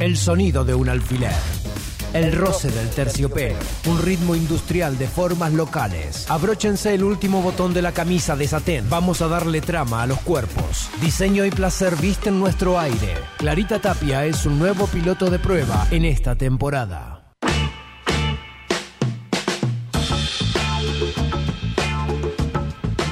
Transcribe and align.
El 0.00 0.16
sonido 0.16 0.64
de 0.64 0.74
un 0.74 0.88
alfiler. 0.88 1.30
El 2.14 2.32
roce 2.32 2.70
del 2.70 2.88
terciopelo, 2.88 3.58
un 3.86 4.00
ritmo 4.00 4.34
industrial 4.34 4.96
de 4.96 5.06
formas 5.06 5.52
locales. 5.52 6.24
Abróchense 6.30 6.94
el 6.94 7.04
último 7.04 7.42
botón 7.42 7.74
de 7.74 7.82
la 7.82 7.92
camisa 7.92 8.34
de 8.34 8.48
satén. 8.48 8.88
Vamos 8.88 9.20
a 9.20 9.28
darle 9.28 9.60
trama 9.60 10.02
a 10.02 10.06
los 10.06 10.18
cuerpos. 10.22 10.88
Diseño 11.02 11.44
y 11.44 11.50
placer 11.50 11.96
visten 11.96 12.40
nuestro 12.40 12.80
aire. 12.80 13.14
Clarita 13.36 13.78
Tapia 13.78 14.24
es 14.24 14.46
un 14.46 14.58
nuevo 14.58 14.86
piloto 14.86 15.28
de 15.28 15.38
prueba 15.38 15.86
en 15.90 16.06
esta 16.06 16.34
temporada. 16.34 17.19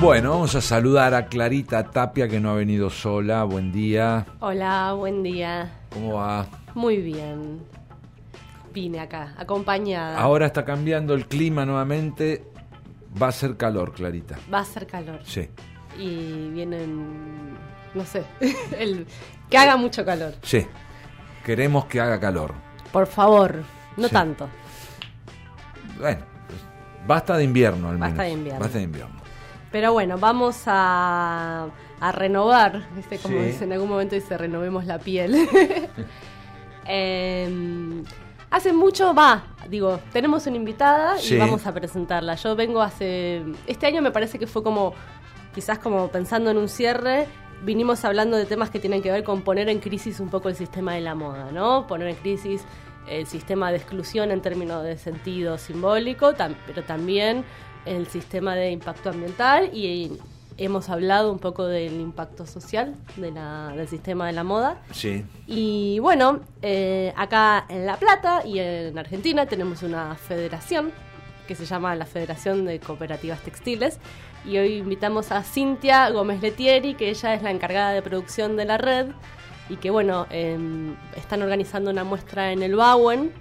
Bueno, 0.00 0.30
vamos 0.30 0.54
a 0.54 0.60
saludar 0.60 1.12
a 1.14 1.26
Clarita 1.26 1.82
Tapia 1.90 2.28
que 2.28 2.38
no 2.38 2.50
ha 2.50 2.54
venido 2.54 2.88
sola. 2.88 3.42
Buen 3.44 3.72
día. 3.72 4.26
Hola, 4.38 4.92
buen 4.92 5.22
día. 5.24 5.72
¿Cómo 5.92 6.14
va? 6.14 6.46
Muy 6.74 6.98
bien. 6.98 7.60
Vine 8.72 9.00
acá, 9.00 9.34
acompañada. 9.36 10.16
Ahora 10.18 10.46
está 10.46 10.64
cambiando 10.64 11.14
el 11.14 11.26
clima 11.26 11.66
nuevamente. 11.66 12.44
Va 13.20 13.28
a 13.28 13.32
ser 13.32 13.56
calor, 13.56 13.92
Clarita. 13.92 14.38
Va 14.52 14.60
a 14.60 14.64
ser 14.64 14.86
calor. 14.86 15.20
Sí. 15.24 15.48
Y 15.98 16.50
vienen, 16.50 17.56
no 17.94 18.04
sé, 18.04 18.22
el, 18.78 19.04
que 19.50 19.58
haga 19.58 19.76
mucho 19.76 20.04
calor. 20.04 20.34
Sí. 20.42 20.64
Queremos 21.44 21.86
que 21.86 22.00
haga 22.00 22.20
calor. 22.20 22.54
Por 22.92 23.06
favor, 23.08 23.62
no 23.96 24.06
Sí. 24.06 24.12
tanto. 24.12 24.48
Bueno, 25.98 26.20
basta 27.04 27.36
de 27.36 27.42
invierno 27.44 27.88
al 27.88 27.94
menos. 27.94 28.10
Basta 28.10 28.22
de 28.22 28.30
invierno. 28.30 28.60
Basta 28.60 28.78
de 28.78 28.84
invierno. 28.84 29.27
Pero 29.70 29.92
bueno, 29.92 30.16
vamos 30.18 30.62
a, 30.66 31.66
a 32.00 32.12
renovar, 32.12 32.88
¿viste? 32.96 33.18
Como 33.18 33.38
Sí. 33.38 33.44
dice 33.44 33.64
en 33.64 33.72
algún 33.72 33.88
momento 33.88 34.14
dice, 34.14 34.38
renovemos 34.38 34.84
la 34.86 34.98
piel. 34.98 35.48
Em, 36.90 38.02
hace 38.50 38.72
mucho, 38.72 39.12
va, 39.14 39.44
digo, 39.68 40.00
tenemos 40.12 40.46
una 40.46 40.56
invitada 40.56 41.18
Sí. 41.18 41.34
y 41.34 41.38
vamos 41.38 41.66
a 41.66 41.74
presentarla. 41.74 42.34
Yo 42.36 42.56
vengo 42.56 42.80
hace, 42.80 43.42
este 43.66 43.86
año 43.86 44.00
me 44.00 44.10
parece 44.10 44.38
que 44.38 44.46
fue 44.46 44.62
como, 44.62 44.94
quizás 45.54 45.78
como 45.78 46.08
pensando 46.08 46.50
en 46.50 46.56
un 46.56 46.68
cierre, 46.68 47.26
vinimos 47.62 48.04
hablando 48.06 48.36
de 48.36 48.46
temas 48.46 48.70
que 48.70 48.78
tienen 48.78 49.02
que 49.02 49.10
ver 49.10 49.22
con 49.24 49.42
poner 49.42 49.68
en 49.68 49.80
crisis 49.80 50.18
un 50.20 50.30
poco 50.30 50.48
el 50.48 50.54
sistema 50.56 50.94
de 50.94 51.00
la 51.02 51.14
moda, 51.14 51.50
¿no? 51.52 51.86
Poner 51.86 52.08
en 52.08 52.16
crisis 52.16 52.64
el 53.06 53.26
sistema 53.26 53.70
de 53.70 53.76
exclusión 53.78 54.30
en 54.30 54.40
términos 54.40 54.82
de 54.84 54.96
sentido 54.96 55.58
simbólico, 55.58 56.32
tam- 56.34 56.56
pero 56.66 56.84
también 56.84 57.44
el 57.86 58.06
sistema 58.08 58.54
de 58.54 58.70
impacto 58.70 59.10
ambiental 59.10 59.70
y 59.72 60.12
hemos 60.56 60.88
hablado 60.88 61.30
un 61.32 61.38
poco 61.38 61.66
del 61.66 62.00
impacto 62.00 62.46
social 62.46 62.94
de 63.16 63.30
la- 63.30 63.72
del 63.76 63.86
sistema 63.88 64.26
de 64.26 64.32
la 64.32 64.42
moda. 64.44 64.82
Sí. 64.92 65.24
Y 65.46 65.98
bueno, 66.00 66.40
eh, 66.62 67.12
acá 67.16 67.64
en 67.68 67.86
La 67.86 67.96
Plata 67.96 68.42
y 68.44 68.58
en 68.58 68.98
Argentina 68.98 69.46
tenemos 69.46 69.82
una 69.82 70.14
federación 70.16 70.90
que 71.46 71.54
se 71.54 71.64
llama 71.64 71.94
la 71.94 72.04
Federación 72.06 72.64
de 72.66 72.78
Cooperativas 72.80 73.40
Textiles. 73.40 73.98
Y 74.44 74.58
hoy 74.58 74.74
invitamos 74.78 75.32
a 75.32 75.42
Cintia 75.42 76.10
Gómez 76.10 76.42
Letieri, 76.42 76.94
que 76.94 77.08
ella 77.08 77.34
es 77.34 77.42
la 77.42 77.50
encargada 77.50 77.92
de 77.92 78.02
producción 78.02 78.56
de 78.56 78.64
la 78.64 78.78
red. 78.78 79.06
Y 79.70 79.76
que 79.76 79.90
bueno, 79.90 80.26
em, 80.30 80.94
están 81.16 81.40
organizando 81.42 81.90
una 81.90 82.02
muestra 82.04 82.52
en 82.52 82.62
el 82.62 82.74
Bauen. 82.74 83.32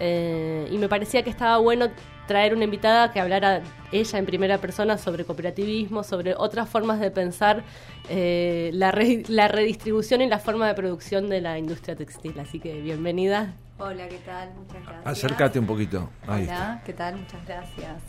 Eh, 0.00 0.68
y 0.70 0.78
me 0.78 0.88
parecía 0.88 1.22
que 1.22 1.30
estaba 1.30 1.58
bueno 1.58 1.88
traer 2.32 2.54
una 2.54 2.64
invitada 2.64 3.12
que 3.12 3.20
hablara 3.20 3.60
ella 3.92 4.18
en 4.18 4.24
primera 4.24 4.56
persona 4.56 4.96
sobre 4.96 5.26
cooperativismo, 5.26 6.02
sobre 6.02 6.34
otras 6.34 6.66
formas 6.66 6.98
de 6.98 7.10
pensar 7.10 7.62
eh, 8.08 8.70
la, 8.72 8.90
re- 8.90 9.22
la 9.28 9.48
redistribución 9.48 10.22
y 10.22 10.28
la 10.28 10.38
forma 10.38 10.66
de 10.66 10.72
producción 10.72 11.28
de 11.28 11.42
la 11.42 11.58
industria 11.58 11.94
textil. 11.94 12.38
Así 12.40 12.58
que 12.58 12.80
bienvenida. 12.80 13.52
Hola, 13.78 14.08
¿qué 14.08 14.16
tal? 14.24 14.48
Muchas 14.54 14.82
gracias. 14.82 15.06
Acércate 15.06 15.58
un 15.58 15.66
poquito. 15.66 16.08
Ahí 16.26 16.44
Hola, 16.44 16.80
¿qué 16.86 16.94
tal? 16.94 17.16
Muchas 17.16 17.44
gracias 17.44 18.02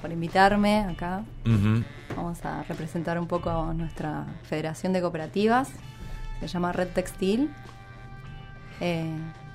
por 0.00 0.10
invitarme 0.10 0.78
acá. 0.80 1.22
está. 1.44 2.16
Vamos 2.16 2.42
a 2.46 2.62
representar 2.62 3.18
un 3.18 3.26
poco 3.26 3.50
nuestra 3.74 4.24
Federación 4.44 4.94
de 4.94 5.02
Cooperativas. 5.02 5.68
Se 6.40 6.46
llama 6.48 6.72
Red 6.72 6.88
Textil. 6.94 7.50
Eh, 8.80 9.04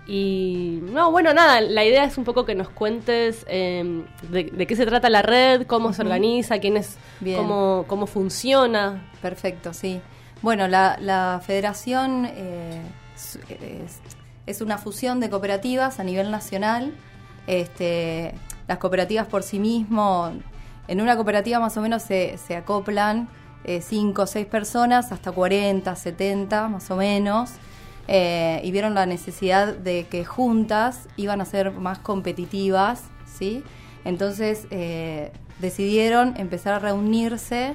Y 0.08 0.82
no, 0.84 1.12
bueno, 1.12 1.34
nada, 1.34 1.62
la 1.62 1.84
idea 1.84 2.04
es 2.04 2.18
un 2.18 2.26
poco 2.26 2.46
que 2.46 2.54
nos 2.54 2.70
cuentes 2.70 3.44
eh, 3.50 4.04
de, 4.30 4.44
de 4.44 4.68
qué 4.68 4.76
se 4.76 4.86
trata 4.86 5.10
la 5.10 5.24
red, 5.24 5.66
cómo 5.66 5.94
se 5.94 6.04
organiza, 6.04 6.60
quién 6.60 6.78
es, 6.78 6.98
cómo, 7.36 7.86
cómo 7.88 8.06
funciona. 8.06 9.10
perfecto, 9.22 9.74
sí. 9.74 10.00
Bueno, 10.44 10.68
la, 10.68 10.98
la 11.02 11.42
federación 11.44 12.28
eh, 12.30 12.82
es, 14.46 14.62
una 14.62 14.78
fusión 14.78 15.20
de 15.20 15.30
cooperativas 15.32 16.00
a 16.00 16.04
nivel 16.04 16.30
nacional. 16.30 16.94
Este, 17.48 18.36
las 18.68 18.78
cooperativas 18.78 19.26
por 19.26 19.42
sí 19.42 19.58
mismo, 19.58 20.32
en 20.88 21.02
una 21.02 21.16
cooperativa 21.16 21.60
más 21.60 21.78
o 21.78 21.82
menos 21.82 22.04
se, 22.04 22.38
se 22.38 22.56
acoplan 22.56 23.28
5 23.66 24.22
o 24.22 24.28
6 24.28 24.46
personas, 24.46 25.12
hasta 25.12 25.32
40, 25.32 25.96
70 25.96 26.68
más 26.68 26.92
o 26.92 26.96
menos. 26.96 27.54
Eh, 28.08 28.62
y 28.64 28.72
vieron 28.72 28.94
la 28.94 29.06
necesidad 29.06 29.76
de 29.76 30.06
que 30.10 30.26
juntas 30.26 31.08
iban 31.18 31.42
a 31.42 31.46
ser 31.46 31.72
más 31.72 32.00
competitivas, 32.00 33.04
¿sí? 33.26 33.64
Entonces 34.04 34.68
eh, 34.70 35.32
decidieron 35.60 36.36
empezar 36.38 36.74
a 36.74 36.80
reunirse 36.80 37.74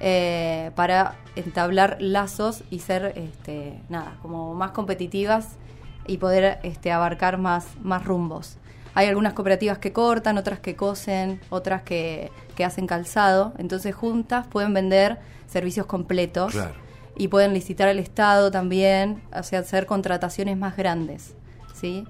eh, 0.00 0.72
para 0.74 1.16
entablar 1.36 1.96
lazos 2.00 2.64
y 2.70 2.80
ser, 2.80 3.12
este, 3.16 3.80
nada, 3.88 4.18
como 4.20 4.54
más 4.54 4.72
competitivas 4.72 5.56
y 6.06 6.18
poder 6.18 6.58
este, 6.64 6.90
abarcar 6.90 7.38
más, 7.38 7.66
más 7.82 8.04
rumbos. 8.04 8.58
Hay 8.94 9.06
algunas 9.06 9.34
cooperativas 9.34 9.78
que 9.78 9.92
cortan, 9.92 10.38
otras 10.38 10.58
que 10.58 10.74
cosen, 10.74 11.40
otras 11.50 11.82
que, 11.82 12.32
que 12.56 12.64
hacen 12.64 12.88
calzado. 12.88 13.52
Entonces 13.58 13.94
juntas 13.94 14.46
pueden 14.48 14.74
vender 14.74 15.18
servicios 15.46 15.86
completos. 15.86 16.56
Y 17.18 17.28
pueden 17.28 17.52
licitar 17.52 17.88
al 17.88 17.98
Estado 17.98 18.50
también, 18.50 19.22
o 19.36 19.42
sea, 19.42 19.58
hacer 19.58 19.86
contrataciones 19.86 20.56
más 20.56 20.76
grandes, 20.76 21.34
¿sí? 21.74 22.06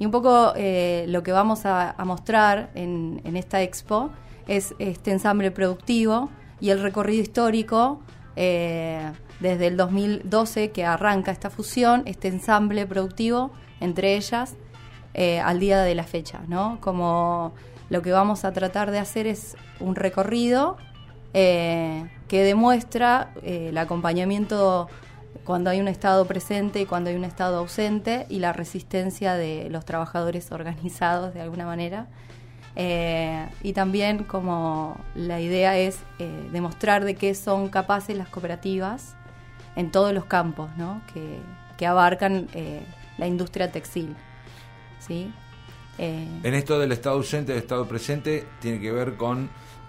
Y 0.00 0.04
un 0.04 0.10
poco 0.10 0.52
eh, 0.56 1.06
lo 1.08 1.22
que 1.22 1.32
vamos 1.32 1.64
a, 1.64 1.94
mostrar 2.04 2.70
en, 2.74 3.20
esta 3.36 3.62
expo 3.62 4.10
es 4.46 4.74
este 4.78 5.12
ensamble 5.12 5.50
productivo 5.50 6.30
y 6.60 6.70
el 6.70 6.82
recorrido 6.82 7.22
histórico 7.22 8.00
eh, 8.36 9.10
desde 9.40 9.68
el 9.68 9.76
2012 9.76 10.70
que 10.70 10.84
arranca 10.84 11.30
esta 11.30 11.50
fusión, 11.50 12.02
este 12.06 12.28
ensamble 12.28 12.86
productivo 12.86 13.52
entre 13.80 14.16
ellas 14.16 14.56
eh, 15.14 15.40
al 15.40 15.60
día 15.60 15.82
de 15.82 15.94
la 15.94 16.04
fecha, 16.04 16.40
¿no? 16.48 16.78
Como 16.80 17.52
lo 17.90 18.02
que 18.02 18.12
vamos 18.12 18.44
a 18.44 18.52
tratar 18.52 18.90
de 18.90 18.98
hacer 18.98 19.26
es 19.26 19.56
un 19.80 19.94
recorrido 19.94 20.76
que 22.28 22.44
demuestra 22.44 23.32
eh, 23.42 23.68
el 23.70 23.78
acompañamiento 23.78 24.88
cuando 25.44 25.70
hay 25.70 25.80
un 25.80 25.88
Estado 25.88 26.26
presente 26.26 26.80
y 26.80 26.86
cuando 26.86 27.10
hay 27.10 27.16
un 27.16 27.24
Estado 27.24 27.58
ausente 27.58 28.26
y 28.28 28.38
la 28.38 28.52
resistencia 28.52 29.34
de 29.34 29.68
los 29.70 29.84
trabajadores 29.84 30.52
organizados 30.52 31.34
de 31.34 31.40
alguna 31.40 31.66
manera. 31.66 32.06
Eh, 32.76 33.48
y 33.62 33.72
también 33.72 34.22
como 34.22 35.00
la 35.16 35.40
idea 35.40 35.76
es 35.76 35.98
eh, 36.20 36.48
demostrar 36.52 37.04
de 37.04 37.16
qué 37.16 37.34
son 37.34 37.70
capaces 37.70 38.16
las 38.16 38.28
cooperativas 38.28 39.16
en 39.74 39.90
todos 39.90 40.12
los 40.12 40.26
campos 40.26 40.70
que, 41.12 41.86
abarcan 41.86 42.48
la 43.18 43.28
industria 43.28 43.70
textil. 43.70 44.16
¿sí? 44.98 45.32
En 45.96 46.54
esto 46.54 46.80
del 46.80 46.90
Estado 46.90 47.16
ausente, 47.16 47.52
del 47.52 47.62
Estado 47.62 47.86
presente, 47.86 48.44
tiene 48.60 48.80
que 48.80 48.90
ver 48.90 49.16
con 49.16 49.48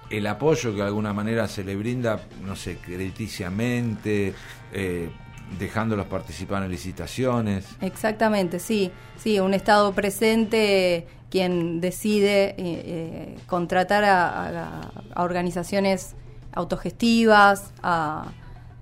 el 0.10 0.28
apoyo 0.28 0.72
que 0.72 0.78
de 0.78 0.88
alguna 0.88 1.14
manera 1.14 1.48
se 1.48 1.64
le 1.64 1.76
brinda, 1.76 2.20
no 2.44 2.56
sé, 2.56 2.78
crediticiamente, 2.78 4.34
eh, 4.74 5.10
dejándolos 5.58 6.08
participar 6.08 6.64
en 6.64 6.72
licitaciones. 6.72 7.66
Exactamente, 7.82 8.60
sí. 8.60 8.92
Sí, 9.18 9.40
un 9.40 9.54
Estado 9.54 9.94
presente 9.94 11.08
quien 11.30 11.80
decide 11.80 12.50
eh, 12.50 12.56
eh, 12.58 13.36
contratar 13.46 14.04
a, 14.04 14.92
organizaciones 15.16 16.16
autogestivas, 16.52 17.72
a 17.84 18.26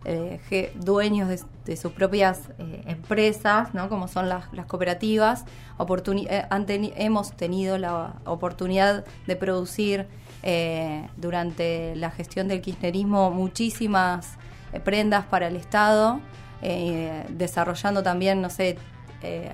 eh, 0.06 0.72
dueños 0.76 1.30
de, 1.66 1.76
sus 1.76 1.92
propias 1.92 2.44
eh, 2.60 2.84
empresas, 2.86 3.74
¿no? 3.74 3.90
como 3.90 4.08
son 4.08 4.30
las, 4.30 4.46
las 4.54 4.66
cooperativas. 4.66 5.44
Oportuni- 5.78 6.28
hemos 6.96 7.36
tenido 7.36 7.78
la 7.78 8.14
oportunidad 8.24 9.04
de 9.26 9.36
producir 9.36 10.08
eh, 10.44 11.08
durante 11.18 11.96
la 11.96 12.12
gestión 12.12 12.48
del 12.48 12.62
kirchnerismo 12.62 13.32
muchísimas 13.32 14.38
eh, 14.74 14.80
prendas 14.80 15.26
para 15.26 15.48
el 15.48 15.56
Estado, 15.56 16.20
eh, 16.62 17.26
desarrollando 17.30 18.04
también, 18.04 18.42
no 18.42 18.50
sé, 18.50 18.78
de- 19.22 19.52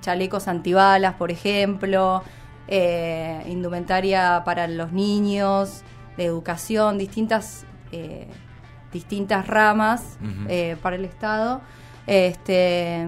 chalecos 0.00 0.48
antibalas, 0.48 1.14
por 1.14 1.30
ejemplo, 1.30 2.22
indumentaria 3.46 4.42
para 4.44 4.66
los 4.66 4.92
niños, 4.92 5.82
de 6.16 6.24
educación, 6.24 6.98
distintas, 6.98 7.64
distintas 8.92 9.46
ramas 9.46 10.18
para 10.82 10.96
el 10.96 11.04
Estado. 11.04 11.60
Este, 12.06 13.06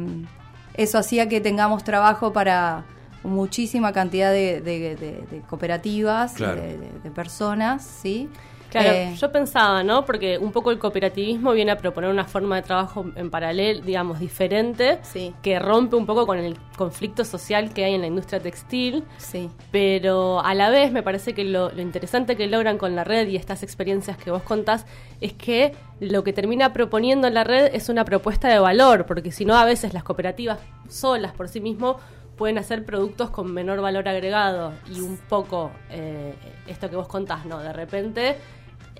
eso 0.74 0.98
hacía 0.98 1.28
que 1.28 1.40
tengamos 1.40 1.82
trabajo 1.84 2.32
para 2.32 2.84
muchísima 3.22 3.92
cantidad 3.92 4.32
de, 4.32 5.42
cooperativas, 5.48 6.36
de, 6.36 7.10
personas, 7.14 7.84
¿sí? 7.84 8.28
Claro, 8.70 8.90
eh, 8.90 9.16
yo 9.18 9.32
pensaba, 9.32 9.82
¿no? 9.82 10.04
Porque 10.04 10.38
un 10.38 10.52
poco 10.52 10.70
el 10.70 10.78
cooperativismo 10.78 11.52
viene 11.52 11.72
a 11.72 11.76
proponer 11.76 12.08
una 12.08 12.24
forma 12.24 12.56
de 12.56 12.62
trabajo 12.62 13.04
en 13.16 13.28
paralelo, 13.28 13.84
digamos, 13.84 14.20
diferente, 14.20 15.00
que 15.42 15.58
rompe 15.58 15.96
un 15.96 16.06
poco 16.06 16.24
con 16.24 16.38
el 16.38 16.56
conflicto 16.76 17.24
social 17.24 17.74
que 17.74 17.84
hay 17.84 17.94
en 17.94 18.00
la 18.00 18.06
industria 18.06 18.38
textil. 18.38 19.04
Sí. 19.18 19.50
Pero 19.72 20.40
a 20.40 20.54
la 20.54 20.70
vez 20.70 20.92
me 20.92 21.02
parece 21.02 21.34
que 21.34 21.44
lo, 21.44 21.72
interesante 21.80 22.36
que 22.36 22.46
logran 22.46 22.78
con 22.78 22.94
la 22.94 23.02
red 23.02 23.26
y 23.28 23.36
estas 23.36 23.64
experiencias 23.64 24.16
que 24.16 24.30
vos 24.30 24.42
contás 24.42 24.86
es 25.20 25.32
que 25.32 25.74
lo 25.98 26.22
que 26.22 26.32
termina 26.32 26.72
proponiendo 26.72 27.28
la 27.28 27.42
red 27.42 27.74
es 27.74 27.88
una 27.88 28.04
propuesta 28.04 28.48
de 28.48 28.60
valor, 28.60 29.04
porque 29.04 29.32
si 29.32 29.44
no, 29.44 29.56
a 29.56 29.64
veces 29.64 29.94
las 29.94 30.04
cooperativas 30.04 30.60
solas 30.88 31.32
por 31.32 31.48
sí 31.48 31.60
mismos 31.60 31.96
pueden 32.40 32.56
hacer 32.56 32.86
productos 32.86 33.28
con 33.28 33.52
menor 33.52 33.82
valor 33.82 34.08
agregado 34.08 34.72
y 34.90 35.02
un 35.02 35.18
poco 35.18 35.72
eh, 35.90 36.34
esto 36.66 36.88
que 36.88 36.96
vos 36.96 37.06
contás, 37.06 37.44
¿no? 37.44 37.58
De 37.58 37.70
repente 37.70 38.38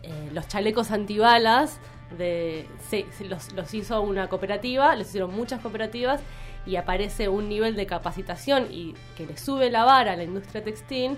eh, 0.02 0.30
los 0.34 0.46
chalecos 0.46 0.90
antibalas 0.90 1.80
de, 2.18 2.68
los, 3.26 3.72
hizo 3.72 4.02
una 4.02 4.28
cooperativa, 4.28 4.94
los 4.94 5.08
hicieron 5.08 5.34
muchas 5.34 5.62
cooperativas 5.62 6.20
y 6.66 6.76
aparece 6.76 7.30
un 7.30 7.48
nivel 7.48 7.76
de 7.76 7.86
capacitación 7.86 8.66
y 8.70 8.94
que 9.16 9.24
le 9.24 9.38
sube 9.38 9.70
la 9.70 9.84
vara 9.84 10.12
a 10.12 10.16
la 10.16 10.24
industria 10.24 10.62
textil 10.62 11.16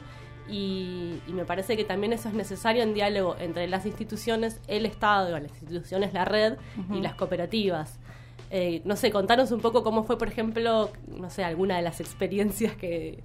y, 0.48 1.18
me 1.26 1.44
parece 1.44 1.76
que 1.76 1.82
también 1.82 2.12
eso 2.12 2.28
es 2.28 2.34
necesario 2.34 2.84
en 2.84 2.94
diálogo 2.94 3.34
entre 3.40 3.66
las 3.66 3.84
instituciones, 3.84 4.60
el 4.68 4.86
Estado, 4.86 5.36
las 5.40 5.50
instituciones, 5.50 6.14
la 6.14 6.24
red 6.24 6.54
y 6.94 7.00
las 7.00 7.16
cooperativas. 7.16 7.98
Eh, 8.54 8.82
no 8.84 8.96
sé, 8.96 9.10
contanos 9.10 9.50
un 9.50 9.60
poco 9.60 9.82
cómo 9.82 10.04
fue, 10.04 10.18
por 10.18 10.28
ejemplo, 10.28 10.90
no 11.08 11.30
sé, 11.30 11.42
alguna 11.42 11.76
de 11.76 11.82
las 11.82 12.00
experiencias 12.00 12.76
que 12.76 13.18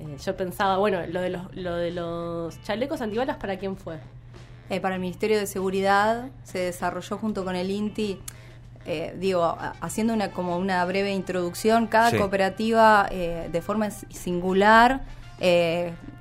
eh, 0.00 0.16
yo 0.24 0.34
pensaba, 0.34 0.78
bueno, 0.78 1.06
lo 1.06 1.20
de 1.20 1.28
los, 1.28 1.54
lo 1.54 1.76
de 1.76 1.90
los 1.90 2.60
chalecos 2.62 3.02
antibalas, 3.02 3.36
¿para 3.36 3.58
quién 3.58 3.76
fue? 3.76 3.98
Eh, 4.70 4.80
para 4.80 4.94
el 4.94 5.02
Ministerio 5.02 5.38
de 5.38 5.46
Seguridad, 5.46 6.30
se 6.44 6.58
desarrolló 6.58 7.18
junto 7.18 7.44
con 7.44 7.54
el 7.54 7.70
INTI, 7.70 8.18
eh, 8.86 9.14
digo, 9.18 9.56
haciendo 9.82 10.14
una 10.14 10.30
como 10.30 10.56
una 10.56 10.82
breve 10.86 11.12
introducción, 11.12 11.86
cada 11.86 12.16
cooperativa 12.16 13.06
eh, 13.10 13.50
de 13.52 13.60
forma 13.60 13.90
singular 13.90 15.02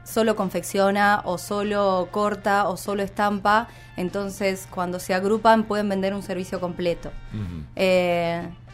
solo 0.03 0.35
confecciona 0.35 1.21
o 1.25 1.37
solo 1.37 2.07
corta 2.11 2.67
o 2.67 2.77
solo 2.77 3.03
estampa, 3.03 3.67
entonces 3.97 4.67
cuando 4.69 4.99
se 4.99 5.13
agrupan 5.13 5.63
pueden 5.63 5.89
vender 5.89 6.13
un 6.13 6.23
servicio 6.23 6.59
completo. 6.59 7.11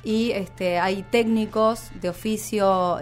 y 0.04 0.32
este, 0.32 0.80
hay 0.80 1.04
técnicos 1.04 1.90
de 2.02 2.10
oficio 2.10 3.00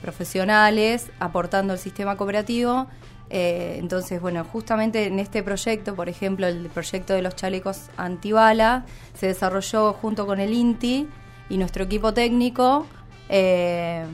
profesionales 0.00 1.10
aportando 1.18 1.72
el 1.72 1.78
sistema 1.78 2.16
cooperativo 2.16 2.86
eh, 3.30 3.76
entonces, 3.78 4.20
bueno, 4.20 4.44
justamente 4.44 5.06
en 5.06 5.18
este 5.18 5.42
proyecto, 5.42 5.94
por 5.94 6.08
ejemplo, 6.08 6.46
el 6.46 6.68
proyecto 6.68 7.14
de 7.14 7.22
los 7.22 7.34
chalecos 7.34 7.90
antibala, 7.96 8.84
se 9.14 9.26
desarrolló 9.26 9.92
junto 9.94 10.26
con 10.26 10.40
el 10.40 10.52
INTI 10.52 11.08
y 11.48 11.56
nuestro 11.58 11.84
equipo 11.84 12.12
técnico 12.14 12.86
eh, 13.28 14.04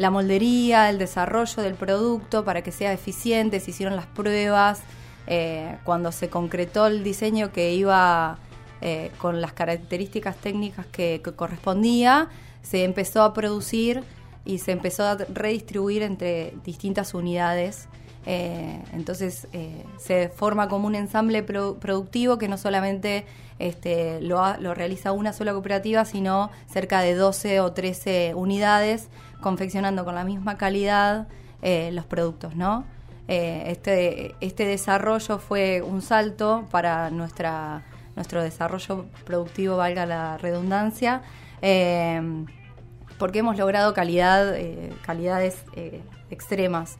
la 0.00 0.10
moldería, 0.10 0.88
el 0.88 0.98
desarrollo 0.98 1.62
del 1.62 1.74
producto 1.74 2.44
para 2.44 2.62
que 2.62 2.72
sea 2.72 2.92
eficiente, 2.92 3.60
se 3.60 3.70
hicieron 3.70 3.96
las 3.96 4.06
pruebas, 4.06 4.80
eh, 5.26 5.76
cuando 5.84 6.10
se 6.10 6.30
concretó 6.30 6.86
el 6.86 7.04
diseño 7.04 7.52
que 7.52 7.74
iba 7.74 8.38
con 9.18 9.42
las 9.42 9.52
características 9.52 10.36
técnicas 10.36 10.86
que 10.86 11.20
correspondía, 11.36 12.30
se 12.62 12.84
empezó 12.84 13.22
a 13.22 13.34
producir 13.34 14.02
y 14.46 14.56
se 14.56 14.72
empezó 14.72 15.04
a 15.04 15.16
redistribuir 15.16 16.02
entre 16.02 16.54
distintas 16.64 17.12
unidades 17.12 17.88
eh, 18.26 18.82
entonces 18.92 19.48
eh, 19.52 19.84
se 19.98 20.28
forma 20.28 20.68
como 20.68 20.86
un 20.86 20.94
ensamble 20.94 21.42
productivo 21.42 22.36
que 22.36 22.48
no 22.48 22.58
solamente 22.58 23.24
este, 23.58 24.20
lo, 24.20 24.74
realiza 24.74 25.12
una 25.12 25.32
sola 25.32 25.52
cooperativa, 25.52 26.04
sino 26.04 26.50
cerca 26.66 27.00
de 27.00 27.14
12 27.14 27.60
o 27.60 27.72
13 27.72 28.34
unidades 28.34 29.08
confeccionando 29.40 30.04
con 30.04 30.14
la 30.14 30.24
misma 30.24 30.58
calidad 30.58 31.28
eh, 31.62 31.90
los 31.92 32.04
productos, 32.06 32.56
¿no? 32.56 32.84
este, 33.28 34.34
este 34.40 34.64
desarrollo 34.64 35.38
fue 35.38 35.82
un 35.82 36.02
salto 36.02 36.66
para 36.72 37.10
nuestra, 37.10 37.84
nuestro 38.16 38.42
desarrollo 38.42 39.06
productivo, 39.24 39.76
valga 39.76 40.04
la 40.04 40.36
redundancia, 40.36 41.22
porque 43.20 43.38
hemos 43.38 43.56
logrado 43.56 43.94
calidad, 43.94 44.56
calidades 45.02 45.64
extremas. 46.28 46.98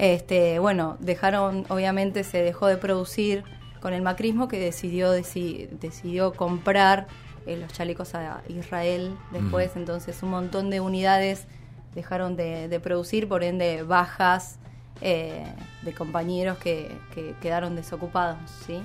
Este, 0.00 0.58
bueno, 0.60 0.96
dejaron, 0.98 1.66
obviamente 1.68 2.24
se 2.24 2.40
dejó 2.40 2.68
de 2.68 2.78
producir 2.78 3.44
con 3.82 3.92
el 3.92 4.00
macrismo 4.00 4.48
que 4.48 4.58
decidió, 4.58 5.10
decidió 5.10 6.32
comprar 6.32 7.06
eh, 7.44 7.58
los 7.58 7.70
chalecos 7.74 8.14
a 8.14 8.40
Israel 8.48 9.14
después, 9.30 9.76
entonces 9.76 10.22
un 10.22 10.30
montón 10.30 10.70
de 10.70 10.80
unidades 10.80 11.46
dejaron 11.94 12.34
de, 12.34 12.80
producir, 12.82 13.28
por 13.28 13.44
ende 13.44 13.82
bajas 13.82 14.58
eh, 15.02 15.44
de 15.82 15.92
compañeros 15.92 16.56
que, 16.56 16.96
quedaron 17.42 17.76
desocupados, 17.76 18.38
¿sí? 18.66 18.80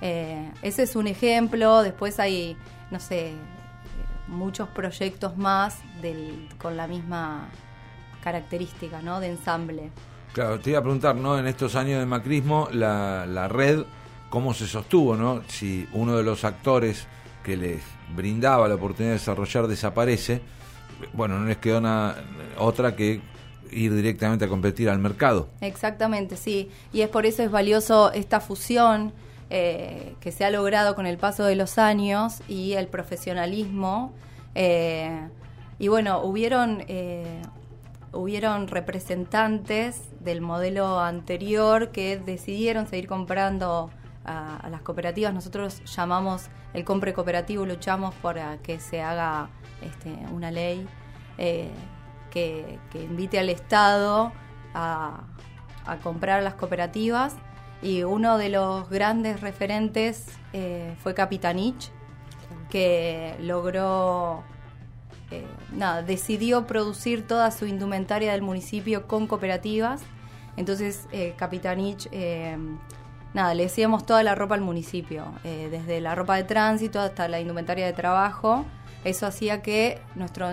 Eh, 0.00 0.50
ese 0.62 0.84
es 0.84 0.96
un 0.96 1.06
ejemplo, 1.06 1.82
después 1.82 2.18
hay, 2.18 2.56
no 2.90 2.98
sé, 2.98 3.34
muchos 4.26 4.70
proyectos 4.70 5.36
más 5.36 5.80
del, 6.00 6.48
con 6.56 6.78
la 6.78 6.86
misma 6.86 7.50
característica, 8.22 9.02
¿no? 9.02 9.20
De 9.20 9.28
ensamble. 9.28 9.90
Claro, 10.32 10.60
te 10.60 10.70
iba 10.70 10.78
a 10.78 10.82
preguntar, 10.82 11.16
¿no? 11.16 11.38
En 11.38 11.46
estos 11.46 11.74
años 11.74 11.98
de 11.98 12.06
macrismo, 12.06 12.68
la, 12.72 13.26
la 13.26 13.48
red, 13.48 13.84
¿cómo 14.28 14.54
se 14.54 14.66
sostuvo, 14.66 15.16
no? 15.16 15.42
Si 15.48 15.88
uno 15.92 16.16
de 16.16 16.22
los 16.22 16.44
actores 16.44 17.06
que 17.44 17.56
les 17.56 17.82
brindaba 18.14 18.68
la 18.68 18.76
oportunidad 18.76 19.14
de 19.14 19.18
desarrollar 19.18 19.66
desaparece, 19.66 20.40
bueno, 21.12 21.38
no 21.38 21.46
les 21.46 21.56
quedó 21.56 21.80
nada, 21.80 22.22
otra 22.58 22.94
que 22.94 23.20
ir 23.72 23.94
directamente 23.94 24.44
a 24.44 24.48
competir 24.48 24.88
al 24.88 24.98
mercado. 24.98 25.48
Exactamente, 25.60 26.36
sí. 26.36 26.70
Y 26.92 27.02
es 27.02 27.08
por 27.08 27.26
eso 27.26 27.42
es 27.42 27.50
valioso 27.50 28.12
esta 28.12 28.40
fusión 28.40 29.12
eh, 29.48 30.14
que 30.20 30.32
se 30.32 30.44
ha 30.44 30.50
logrado 30.50 30.94
con 30.94 31.06
el 31.06 31.18
paso 31.18 31.44
de 31.44 31.56
los 31.56 31.78
años 31.78 32.40
y 32.48 32.72
el 32.74 32.86
profesionalismo. 32.86 34.12
Eh, 34.54 35.28
y 35.78 35.88
bueno, 35.88 36.22
hubieron 36.22 36.84
eh, 36.88 37.42
hubieron 38.12 38.68
representantes 38.68 40.02
del 40.20 40.40
modelo 40.40 41.00
anterior 41.00 41.90
que 41.90 42.18
decidieron 42.18 42.86
seguir 42.86 43.06
comprando 43.06 43.90
a, 44.24 44.68
las 44.70 44.82
cooperativas. 44.82 45.32
Nosotros 45.32 45.82
llamamos 45.84 46.48
el 46.74 46.84
compre 46.84 47.12
cooperativo, 47.12 47.66
luchamos 47.66 48.14
por 48.16 48.36
que 48.62 48.80
se 48.80 49.02
haga 49.02 49.48
este, 49.82 50.10
una 50.32 50.50
ley 50.50 50.86
eh, 51.38 51.70
que, 52.30 52.78
invite 52.94 53.38
al 53.38 53.48
Estado 53.48 54.32
a, 54.74 55.24
comprar 56.02 56.38
a 56.38 56.42
las 56.42 56.54
cooperativas. 56.54 57.36
Y 57.82 58.02
uno 58.02 58.36
de 58.36 58.50
los 58.50 58.90
grandes 58.90 59.40
referentes 59.40 60.26
eh, 60.52 60.94
fue 61.02 61.14
Capitanich, 61.14 61.90
que 62.68 63.34
logró 63.40 64.44
eh, 65.30 65.46
nada, 65.72 66.02
decidió 66.02 66.66
producir 66.66 67.26
toda 67.26 67.50
su 67.50 67.66
indumentaria 67.66 68.32
del 68.32 68.42
municipio 68.42 69.06
con 69.06 69.26
cooperativas. 69.26 70.02
Entonces, 70.56 71.08
eh, 71.12 71.34
Capitanich, 71.38 72.08
eh, 72.12 72.56
nada, 73.32 73.54
le 73.54 73.64
decíamos 73.64 74.04
toda 74.04 74.22
la 74.22 74.34
ropa 74.34 74.56
al 74.56 74.60
municipio, 74.60 75.32
eh, 75.44 75.68
desde 75.70 76.00
la 76.00 76.14
ropa 76.14 76.36
de 76.36 76.44
tránsito 76.44 77.00
hasta 77.00 77.28
la 77.28 77.40
indumentaria 77.40 77.86
de 77.86 77.92
trabajo. 77.92 78.64
Eso 79.04 79.26
hacía 79.26 79.62
que 79.62 80.00
nuestro, 80.14 80.48